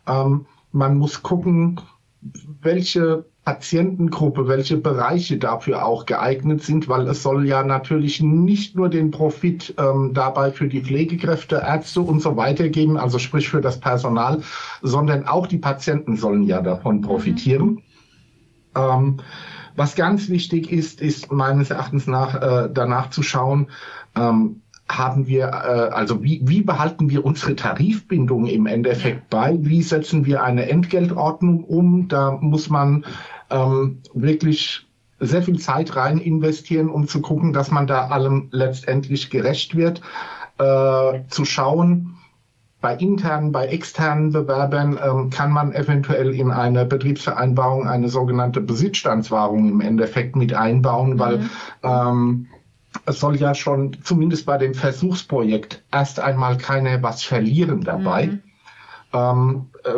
Ähm, 0.08 0.46
man 0.72 0.96
muss 0.96 1.22
gucken, 1.22 1.80
welche 2.60 3.24
Patientengruppe, 3.44 4.46
welche 4.46 4.76
Bereiche 4.76 5.36
dafür 5.36 5.84
auch 5.84 6.06
geeignet 6.06 6.62
sind, 6.62 6.88
weil 6.88 7.08
es 7.08 7.24
soll 7.24 7.46
ja 7.46 7.64
natürlich 7.64 8.20
nicht 8.20 8.76
nur 8.76 8.88
den 8.88 9.10
Profit 9.10 9.74
ähm, 9.78 10.12
dabei 10.14 10.52
für 10.52 10.68
die 10.68 10.80
Pflegekräfte, 10.80 11.56
Ärzte 11.56 12.02
und 12.02 12.20
so 12.20 12.36
weiter 12.36 12.68
geben, 12.68 12.96
also 12.96 13.18
sprich 13.18 13.48
für 13.48 13.60
das 13.60 13.80
Personal, 13.80 14.42
sondern 14.80 15.26
auch 15.26 15.48
die 15.48 15.58
Patienten 15.58 16.16
sollen 16.16 16.44
ja 16.44 16.62
davon 16.62 17.00
profitieren. 17.00 17.66
Mhm. 17.66 17.82
Ähm, 18.76 19.16
was 19.74 19.96
ganz 19.96 20.28
wichtig 20.28 20.70
ist, 20.70 21.00
ist 21.00 21.32
meines 21.32 21.70
Erachtens 21.70 22.06
nach 22.06 22.34
äh, 22.40 22.70
danach 22.72 23.10
zu 23.10 23.22
schauen, 23.22 23.68
ähm, 24.14 24.62
haben 24.88 25.26
wir, 25.26 25.46
äh, 25.46 25.92
also 25.92 26.22
wie, 26.22 26.40
wie 26.44 26.62
behalten 26.62 27.08
wir 27.10 27.24
unsere 27.24 27.56
Tarifbindung 27.56 28.46
im 28.46 28.66
Endeffekt 28.66 29.30
bei? 29.30 29.56
Wie 29.60 29.82
setzen 29.82 30.26
wir 30.26 30.42
eine 30.42 30.68
Entgeltordnung 30.68 31.64
um? 31.64 32.08
Da 32.08 32.32
muss 32.40 32.68
man 32.68 33.04
ähm, 33.52 34.02
wirklich 34.14 34.86
sehr 35.20 35.42
viel 35.42 35.58
Zeit 35.58 35.94
rein 35.94 36.18
investieren, 36.18 36.88
um 36.88 37.06
zu 37.06 37.20
gucken, 37.20 37.52
dass 37.52 37.70
man 37.70 37.86
da 37.86 38.08
allem 38.08 38.48
letztendlich 38.50 39.30
gerecht 39.30 39.76
wird. 39.76 40.00
Äh, 40.58 41.20
zu 41.28 41.44
schauen, 41.44 42.16
bei 42.82 42.96
internen, 42.96 43.52
bei 43.52 43.68
externen 43.68 44.32
Bewerbern 44.32 44.98
ähm, 45.02 45.30
kann 45.30 45.52
man 45.52 45.72
eventuell 45.72 46.34
in 46.34 46.50
eine 46.50 46.84
Betriebsvereinbarung 46.84 47.86
eine 47.86 48.08
sogenannte 48.08 48.60
Besitzstandswahrung 48.60 49.68
im 49.68 49.80
Endeffekt 49.80 50.36
mit 50.36 50.52
einbauen, 50.52 51.18
weil 51.18 51.38
mhm. 51.38 51.50
ähm, 51.84 52.46
es 53.06 53.20
soll 53.20 53.36
ja 53.36 53.54
schon 53.54 53.96
zumindest 54.02 54.44
bei 54.44 54.58
dem 54.58 54.74
Versuchsprojekt 54.74 55.82
erst 55.92 56.20
einmal 56.20 56.58
keiner 56.58 57.02
was 57.02 57.22
verlieren 57.22 57.82
dabei. 57.82 58.26
Mhm. 58.26 58.42
Ähm, 59.12 59.68
äh, 59.84 59.90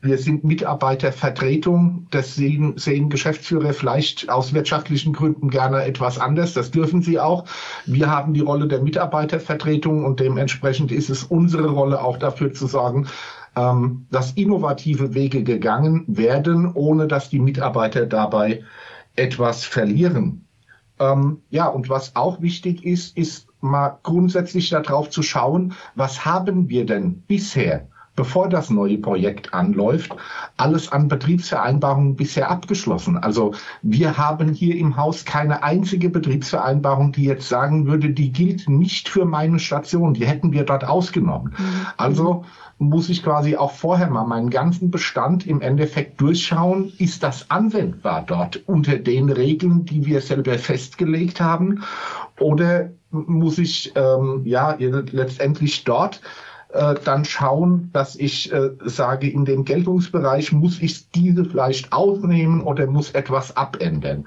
wir 0.00 0.18
sind 0.18 0.44
Mitarbeitervertretung. 0.44 2.06
Das 2.10 2.34
sehen, 2.34 2.78
sehen 2.78 3.10
Geschäftsführer 3.10 3.72
vielleicht 3.72 4.30
aus 4.30 4.54
wirtschaftlichen 4.54 5.12
Gründen 5.12 5.50
gerne 5.50 5.84
etwas 5.84 6.18
anders. 6.18 6.54
Das 6.54 6.70
dürfen 6.70 7.02
sie 7.02 7.18
auch. 7.20 7.44
Wir 7.84 8.10
haben 8.10 8.32
die 8.32 8.40
Rolle 8.40 8.66
der 8.66 8.82
Mitarbeitervertretung 8.82 10.04
und 10.04 10.20
dementsprechend 10.20 10.92
ist 10.92 11.10
es 11.10 11.24
unsere 11.24 11.68
Rolle 11.68 12.02
auch 12.02 12.16
dafür 12.16 12.52
zu 12.52 12.66
sorgen, 12.66 13.06
ähm, 13.56 14.06
dass 14.10 14.32
innovative 14.32 15.14
Wege 15.14 15.42
gegangen 15.42 16.04
werden, 16.06 16.72
ohne 16.72 17.06
dass 17.06 17.28
die 17.28 17.40
Mitarbeiter 17.40 18.06
dabei 18.06 18.62
etwas 19.14 19.64
verlieren. 19.64 20.46
Ähm, 20.98 21.42
ja, 21.50 21.66
und 21.66 21.88
was 21.88 22.16
auch 22.16 22.40
wichtig 22.40 22.84
ist, 22.84 23.16
ist 23.16 23.48
mal 23.60 23.98
grundsätzlich 24.02 24.70
darauf 24.70 25.10
zu 25.10 25.22
schauen, 25.22 25.74
was 25.94 26.24
haben 26.24 26.68
wir 26.68 26.86
denn 26.86 27.22
bisher 27.22 27.88
bevor 28.16 28.48
das 28.48 28.70
neue 28.70 28.98
Projekt 28.98 29.52
anläuft, 29.54 30.14
alles 30.56 30.90
an 30.92 31.08
Betriebsvereinbarungen 31.08 32.16
bisher 32.16 32.50
abgeschlossen. 32.50 33.18
Also 33.18 33.54
wir 33.82 34.16
haben 34.16 34.52
hier 34.52 34.76
im 34.76 34.96
Haus 34.96 35.24
keine 35.24 35.62
einzige 35.62 36.10
Betriebsvereinbarung, 36.10 37.12
die 37.12 37.24
jetzt 37.24 37.48
sagen 37.48 37.86
würde, 37.86 38.10
die 38.10 38.32
gilt 38.32 38.68
nicht 38.68 39.08
für 39.08 39.24
meine 39.24 39.58
Station. 39.58 40.14
Die 40.14 40.26
hätten 40.26 40.52
wir 40.52 40.64
dort 40.64 40.84
ausgenommen. 40.84 41.54
Mhm. 41.58 41.86
Also 41.96 42.44
muss 42.78 43.08
ich 43.08 43.22
quasi 43.22 43.56
auch 43.56 43.72
vorher 43.72 44.10
mal 44.10 44.26
meinen 44.26 44.50
ganzen 44.50 44.90
Bestand 44.90 45.46
im 45.46 45.60
Endeffekt 45.60 46.20
durchschauen, 46.20 46.92
ist 46.98 47.22
das 47.22 47.50
anwendbar 47.50 48.24
dort 48.26 48.62
unter 48.66 48.98
den 48.98 49.30
Regeln, 49.30 49.84
die 49.84 50.06
wir 50.06 50.20
selber 50.20 50.58
festgelegt 50.58 51.40
haben? 51.40 51.82
Oder 52.40 52.90
muss 53.10 53.58
ich 53.58 53.92
ähm, 53.94 54.42
ja 54.44 54.76
letztendlich 54.78 55.84
dort 55.84 56.20
äh, 56.74 56.94
dann 57.04 57.24
schauen, 57.24 57.90
dass 57.92 58.16
ich 58.16 58.52
äh, 58.52 58.70
sage, 58.84 59.30
in 59.30 59.44
dem 59.44 59.64
Geltungsbereich 59.64 60.52
muss 60.52 60.80
ich 60.82 61.10
diese 61.10 61.44
vielleicht 61.44 61.92
aufnehmen 61.92 62.62
oder 62.62 62.86
muss 62.86 63.12
etwas 63.12 63.56
abändern. 63.56 64.26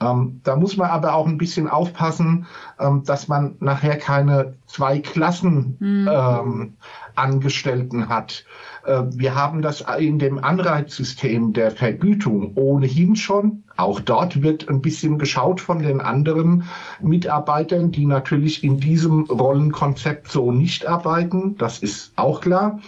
Ähm, 0.00 0.40
da 0.44 0.56
muss 0.56 0.76
man 0.76 0.90
aber 0.90 1.14
auch 1.14 1.26
ein 1.26 1.38
bisschen 1.38 1.68
aufpassen, 1.68 2.46
ähm, 2.78 3.02
dass 3.04 3.26
man 3.28 3.56
nachher 3.60 3.96
keine 3.96 4.54
zwei 4.66 5.00
Klassen 5.00 5.76
mhm. 5.80 6.08
ähm, 6.10 6.76
Angestellten 7.16 8.08
hat. 8.08 8.44
Äh, 8.84 9.02
wir 9.10 9.34
haben 9.34 9.60
das 9.60 9.84
in 9.98 10.18
dem 10.18 10.42
Anreizsystem 10.42 11.52
der 11.52 11.72
Vergütung 11.72 12.52
ohnehin 12.54 13.16
schon. 13.16 13.64
Auch 13.76 14.00
dort 14.00 14.42
wird 14.42 14.68
ein 14.68 14.82
bisschen 14.82 15.18
geschaut 15.18 15.60
von 15.60 15.80
den 15.80 16.00
anderen 16.00 16.64
Mitarbeitern, 17.00 17.90
die 17.90 18.06
natürlich 18.06 18.62
in 18.62 18.78
diesem 18.78 19.24
Rollenkonzept 19.24 20.28
so 20.30 20.52
nicht 20.52 20.86
arbeiten. 20.86 21.56
Das 21.56 21.80
ist 21.80 22.12
auch 22.16 22.40
klar. 22.40 22.78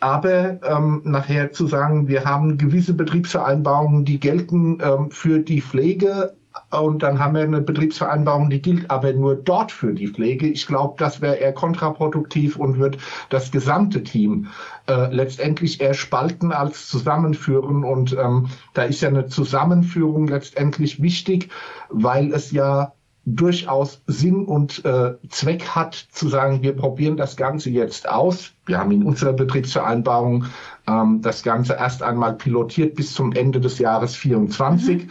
Aber 0.00 0.60
ähm, 0.62 1.02
nachher 1.04 1.52
zu 1.52 1.66
sagen, 1.66 2.06
wir 2.06 2.24
haben 2.24 2.56
gewisse 2.56 2.94
Betriebsvereinbarungen, 2.94 4.04
die 4.04 4.20
gelten 4.20 4.78
ähm, 4.80 5.10
für 5.10 5.40
die 5.40 5.60
Pflege, 5.60 6.34
und 6.70 7.02
dann 7.02 7.18
haben 7.18 7.34
wir 7.34 7.42
eine 7.42 7.60
Betriebsvereinbarung, 7.60 8.50
die 8.50 8.60
gilt 8.60 8.90
aber 8.90 9.12
nur 9.12 9.36
dort 9.36 9.72
für 9.72 9.92
die 9.92 10.08
Pflege. 10.08 10.46
Ich 10.46 10.66
glaube, 10.66 10.94
das 10.98 11.20
wäre 11.20 11.36
eher 11.36 11.52
kontraproduktiv 11.52 12.56
und 12.56 12.78
wird 12.78 12.98
das 13.30 13.50
gesamte 13.50 14.02
Team 14.02 14.48
äh, 14.86 15.12
letztendlich 15.12 15.80
eher 15.80 15.94
spalten 15.94 16.52
als 16.52 16.88
zusammenführen. 16.88 17.84
Und 17.84 18.16
ähm, 18.18 18.48
da 18.74 18.82
ist 18.82 19.00
ja 19.00 19.08
eine 19.08 19.26
Zusammenführung 19.26 20.28
letztendlich 20.28 21.00
wichtig, 21.00 21.50
weil 21.90 22.32
es 22.32 22.50
ja 22.50 22.92
durchaus 23.36 24.02
Sinn 24.06 24.44
und 24.44 24.84
äh, 24.84 25.14
Zweck 25.28 25.68
hat, 25.68 25.94
zu 25.94 26.28
sagen, 26.28 26.62
wir 26.62 26.74
probieren 26.74 27.16
das 27.16 27.36
Ganze 27.36 27.70
jetzt 27.70 28.08
aus. 28.08 28.52
Wir 28.66 28.78
haben 28.78 28.92
in 28.92 29.02
unserer 29.02 29.32
Betriebsvereinbarung 29.32 30.44
ähm, 30.86 31.20
das 31.22 31.42
Ganze 31.42 31.74
erst 31.74 32.02
einmal 32.02 32.34
pilotiert 32.34 32.94
bis 32.94 33.14
zum 33.14 33.32
Ende 33.32 33.60
des 33.60 33.78
Jahres 33.78 34.16
24. 34.16 35.06
Mhm 35.06 35.10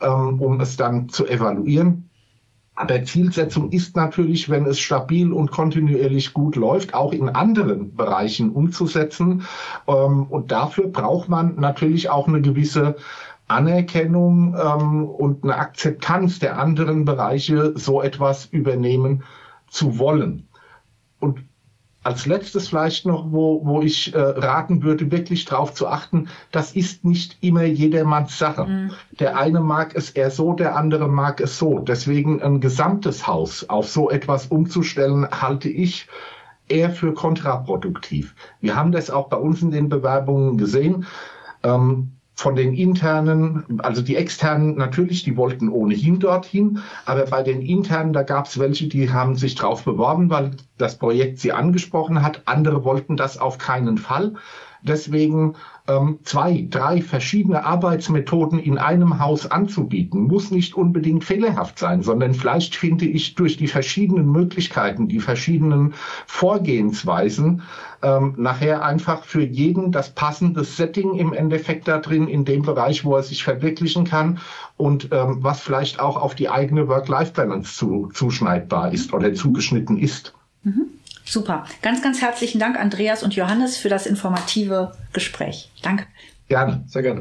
ähm, 0.00 0.40
um 0.40 0.60
es 0.60 0.76
dann 0.76 1.08
zu 1.08 1.26
evaluieren. 1.26 2.10
Aber 2.74 3.02
Zielsetzung 3.02 3.72
ist 3.72 3.96
natürlich, 3.96 4.48
wenn 4.48 4.64
es 4.66 4.78
stabil 4.78 5.32
und 5.32 5.50
kontinuierlich 5.50 6.32
gut 6.32 6.54
läuft, 6.54 6.94
auch 6.94 7.12
in 7.12 7.28
anderen 7.28 7.96
Bereichen 7.96 8.52
umzusetzen. 8.52 9.42
Ähm, 9.88 10.24
und 10.24 10.52
dafür 10.52 10.86
braucht 10.86 11.28
man 11.28 11.56
natürlich 11.56 12.08
auch 12.08 12.28
eine 12.28 12.40
gewisse 12.40 12.94
Anerkennung 13.48 14.54
ähm, 14.54 15.04
und 15.04 15.44
eine 15.44 15.56
Akzeptanz 15.56 16.38
der 16.38 16.58
anderen 16.58 17.04
Bereiche, 17.04 17.72
so 17.76 18.02
etwas 18.02 18.46
übernehmen 18.46 19.24
zu 19.68 19.98
wollen. 19.98 20.48
Und 21.18 21.40
als 22.04 22.26
letztes 22.26 22.68
vielleicht 22.68 23.06
noch, 23.06 23.32
wo, 23.32 23.64
wo 23.66 23.82
ich 23.82 24.14
äh, 24.14 24.18
raten 24.18 24.82
würde, 24.82 25.10
wirklich 25.10 25.44
darauf 25.44 25.74
zu 25.74 25.88
achten, 25.88 26.28
das 26.52 26.72
ist 26.72 27.04
nicht 27.04 27.36
immer 27.42 27.64
jedermanns 27.64 28.38
Sache. 28.38 28.64
Mhm. 28.64 28.92
Der 29.18 29.36
eine 29.36 29.60
mag 29.60 29.94
es 29.94 30.10
eher 30.10 30.30
so, 30.30 30.52
der 30.52 30.76
andere 30.76 31.08
mag 31.08 31.40
es 31.40 31.58
so. 31.58 31.80
Deswegen 31.80 32.40
ein 32.40 32.60
gesamtes 32.60 33.26
Haus 33.26 33.68
auf 33.68 33.88
so 33.88 34.10
etwas 34.10 34.46
umzustellen, 34.46 35.28
halte 35.30 35.68
ich 35.68 36.06
eher 36.68 36.90
für 36.90 37.14
kontraproduktiv. 37.14 38.34
Wir 38.60 38.76
haben 38.76 38.92
das 38.92 39.10
auch 39.10 39.28
bei 39.28 39.36
uns 39.36 39.60
in 39.62 39.70
den 39.70 39.88
Bewerbungen 39.88 40.56
gesehen. 40.56 41.06
Ähm, 41.62 42.12
von 42.38 42.54
den 42.54 42.72
internen, 42.72 43.80
also 43.82 44.00
die 44.00 44.14
externen 44.14 44.76
natürlich, 44.76 45.24
die 45.24 45.36
wollten 45.36 45.68
ohnehin 45.68 46.20
dorthin, 46.20 46.78
aber 47.04 47.24
bei 47.24 47.42
den 47.42 47.60
internen, 47.60 48.12
da 48.12 48.22
gab 48.22 48.46
es 48.46 48.60
welche, 48.60 48.86
die 48.86 49.10
haben 49.10 49.34
sich 49.34 49.56
drauf 49.56 49.84
beworben, 49.84 50.30
weil 50.30 50.52
das 50.76 50.98
Projekt 50.98 51.40
sie 51.40 51.50
angesprochen 51.50 52.22
hat. 52.22 52.42
Andere 52.44 52.84
wollten 52.84 53.16
das 53.16 53.38
auf 53.38 53.58
keinen 53.58 53.98
Fall. 53.98 54.34
Deswegen 54.82 55.54
ähm, 55.88 56.18
zwei, 56.22 56.66
drei 56.68 57.02
verschiedene 57.02 57.64
Arbeitsmethoden 57.64 58.58
in 58.58 58.78
einem 58.78 59.18
Haus 59.18 59.50
anzubieten, 59.50 60.22
muss 60.22 60.50
nicht 60.50 60.74
unbedingt 60.74 61.24
fehlerhaft 61.24 61.78
sein, 61.78 62.02
sondern 62.02 62.34
vielleicht 62.34 62.76
finde 62.76 63.06
ich 63.06 63.34
durch 63.34 63.56
die 63.56 63.68
verschiedenen 63.68 64.30
Möglichkeiten, 64.30 65.08
die 65.08 65.20
verschiedenen 65.20 65.94
Vorgehensweisen 66.26 67.62
ähm, 68.02 68.34
nachher 68.36 68.84
einfach 68.84 69.24
für 69.24 69.42
jeden 69.42 69.90
das 69.90 70.10
passende 70.14 70.62
Setting 70.62 71.14
im 71.14 71.32
Endeffekt 71.32 71.88
da 71.88 71.98
drin, 71.98 72.28
in 72.28 72.44
dem 72.44 72.62
Bereich, 72.62 73.04
wo 73.04 73.16
er 73.16 73.22
sich 73.22 73.42
verwirklichen 73.42 74.04
kann 74.04 74.38
und 74.76 75.08
ähm, 75.10 75.38
was 75.40 75.60
vielleicht 75.60 75.98
auch 75.98 76.16
auf 76.16 76.34
die 76.34 76.48
eigene 76.48 76.86
Work-Life-Balance 76.86 77.76
zu, 77.76 78.10
zuschneidbar 78.12 78.92
ist 78.92 79.12
oder 79.12 79.34
zugeschnitten 79.34 79.98
ist. 79.98 80.34
Mhm. 80.62 80.86
Super. 81.28 81.64
Ganz, 81.82 82.00
ganz 82.00 82.22
herzlichen 82.22 82.58
Dank, 82.58 82.80
Andreas 82.80 83.22
und 83.22 83.34
Johannes, 83.34 83.76
für 83.76 83.90
das 83.90 84.06
informative 84.06 84.92
Gespräch. 85.12 85.70
Danke. 85.82 86.06
Gerne, 86.48 86.82
sehr 86.86 87.02
gerne. 87.02 87.20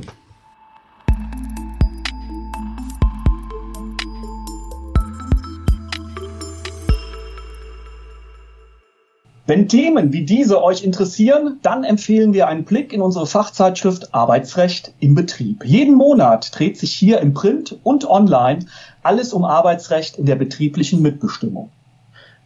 Wenn 9.45 9.67
Themen 9.67 10.13
wie 10.13 10.23
diese 10.23 10.63
euch 10.63 10.83
interessieren, 10.83 11.59
dann 11.61 11.83
empfehlen 11.83 12.33
wir 12.33 12.47
einen 12.47 12.63
Blick 12.63 12.93
in 12.93 13.01
unsere 13.01 13.27
Fachzeitschrift 13.27 14.13
Arbeitsrecht 14.13 14.93
im 14.99 15.15
Betrieb. 15.15 15.65
Jeden 15.65 15.95
Monat 15.95 16.57
dreht 16.57 16.77
sich 16.77 16.93
hier 16.93 17.19
im 17.19 17.33
Print 17.33 17.77
und 17.83 18.09
online 18.09 18.65
alles 19.03 19.33
um 19.33 19.43
Arbeitsrecht 19.43 20.17
in 20.17 20.25
der 20.25 20.35
betrieblichen 20.35 21.01
Mitbestimmung. 21.01 21.71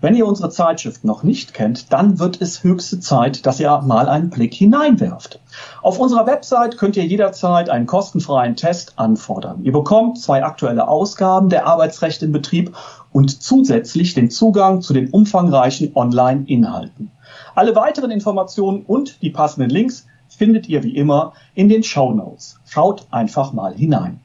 Wenn 0.01 0.15
ihr 0.15 0.25
unsere 0.25 0.49
Zeitschrift 0.49 1.03
noch 1.03 1.21
nicht 1.21 1.53
kennt, 1.53 1.93
dann 1.93 2.17
wird 2.17 2.41
es 2.41 2.63
höchste 2.63 2.99
Zeit, 2.99 3.45
dass 3.45 3.59
ihr 3.59 3.81
mal 3.81 4.09
einen 4.09 4.31
Blick 4.31 4.51
hineinwerft. 4.55 5.39
Auf 5.83 5.99
unserer 5.99 6.25
Website 6.25 6.79
könnt 6.79 6.97
ihr 6.97 7.05
jederzeit 7.05 7.69
einen 7.69 7.85
kostenfreien 7.85 8.55
Test 8.55 8.93
anfordern. 8.97 9.63
Ihr 9.63 9.73
bekommt 9.73 10.19
zwei 10.19 10.43
aktuelle 10.43 10.87
Ausgaben 10.87 11.49
der 11.49 11.67
Arbeitsrecht 11.67 12.23
im 12.23 12.31
Betrieb 12.31 12.75
und 13.11 13.43
zusätzlich 13.43 14.15
den 14.15 14.31
Zugang 14.31 14.81
zu 14.81 14.93
den 14.93 15.11
umfangreichen 15.11 15.95
Online-Inhalten. 15.95 17.11
Alle 17.53 17.75
weiteren 17.75 18.09
Informationen 18.09 18.81
und 18.81 19.21
die 19.21 19.29
passenden 19.29 19.69
Links 19.69 20.07
findet 20.29 20.67
ihr 20.67 20.81
wie 20.81 20.95
immer 20.95 21.33
in 21.53 21.69
den 21.69 21.83
Show 21.83 22.11
Notes. 22.11 22.59
Schaut 22.65 23.05
einfach 23.11 23.53
mal 23.53 23.75
hinein. 23.75 24.19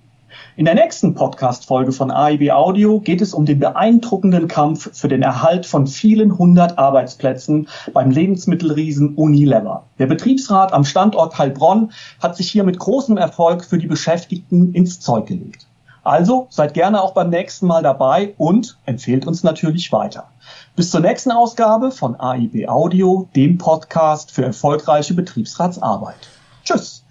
In 0.56 0.64
der 0.64 0.74
nächsten 0.74 1.14
Podcast-Folge 1.14 1.92
von 1.92 2.10
AIB 2.10 2.50
Audio 2.50 3.00
geht 3.00 3.20
es 3.20 3.34
um 3.34 3.44
den 3.44 3.58
beeindruckenden 3.58 4.48
Kampf 4.48 4.90
für 4.92 5.08
den 5.08 5.22
Erhalt 5.22 5.66
von 5.66 5.86
vielen 5.86 6.38
hundert 6.38 6.78
Arbeitsplätzen 6.78 7.68
beim 7.92 8.10
Lebensmittelriesen 8.10 9.14
Unilever. 9.14 9.84
Der 9.98 10.06
Betriebsrat 10.06 10.72
am 10.72 10.84
Standort 10.84 11.38
Heilbronn 11.38 11.92
hat 12.22 12.36
sich 12.36 12.50
hier 12.50 12.64
mit 12.64 12.78
großem 12.78 13.16
Erfolg 13.16 13.64
für 13.64 13.78
die 13.78 13.86
Beschäftigten 13.86 14.72
ins 14.72 15.00
Zeug 15.00 15.26
gelegt. 15.26 15.66
Also 16.06 16.46
seid 16.50 16.74
gerne 16.74 17.02
auch 17.02 17.14
beim 17.14 17.30
nächsten 17.30 17.66
Mal 17.66 17.82
dabei 17.82 18.34
und 18.38 18.78
empfehlt 18.86 19.26
uns 19.26 19.42
natürlich 19.42 19.90
weiter. 19.90 20.28
Bis 20.76 20.90
zur 20.90 21.00
nächsten 21.00 21.32
Ausgabe 21.32 21.90
von 21.90 22.14
AIB 22.14 22.68
Audio, 22.68 23.28
dem 23.34 23.58
Podcast 23.58 24.30
für 24.30 24.44
erfolgreiche 24.44 25.14
Betriebsratsarbeit. 25.14 26.28
Tschüss. 26.64 27.05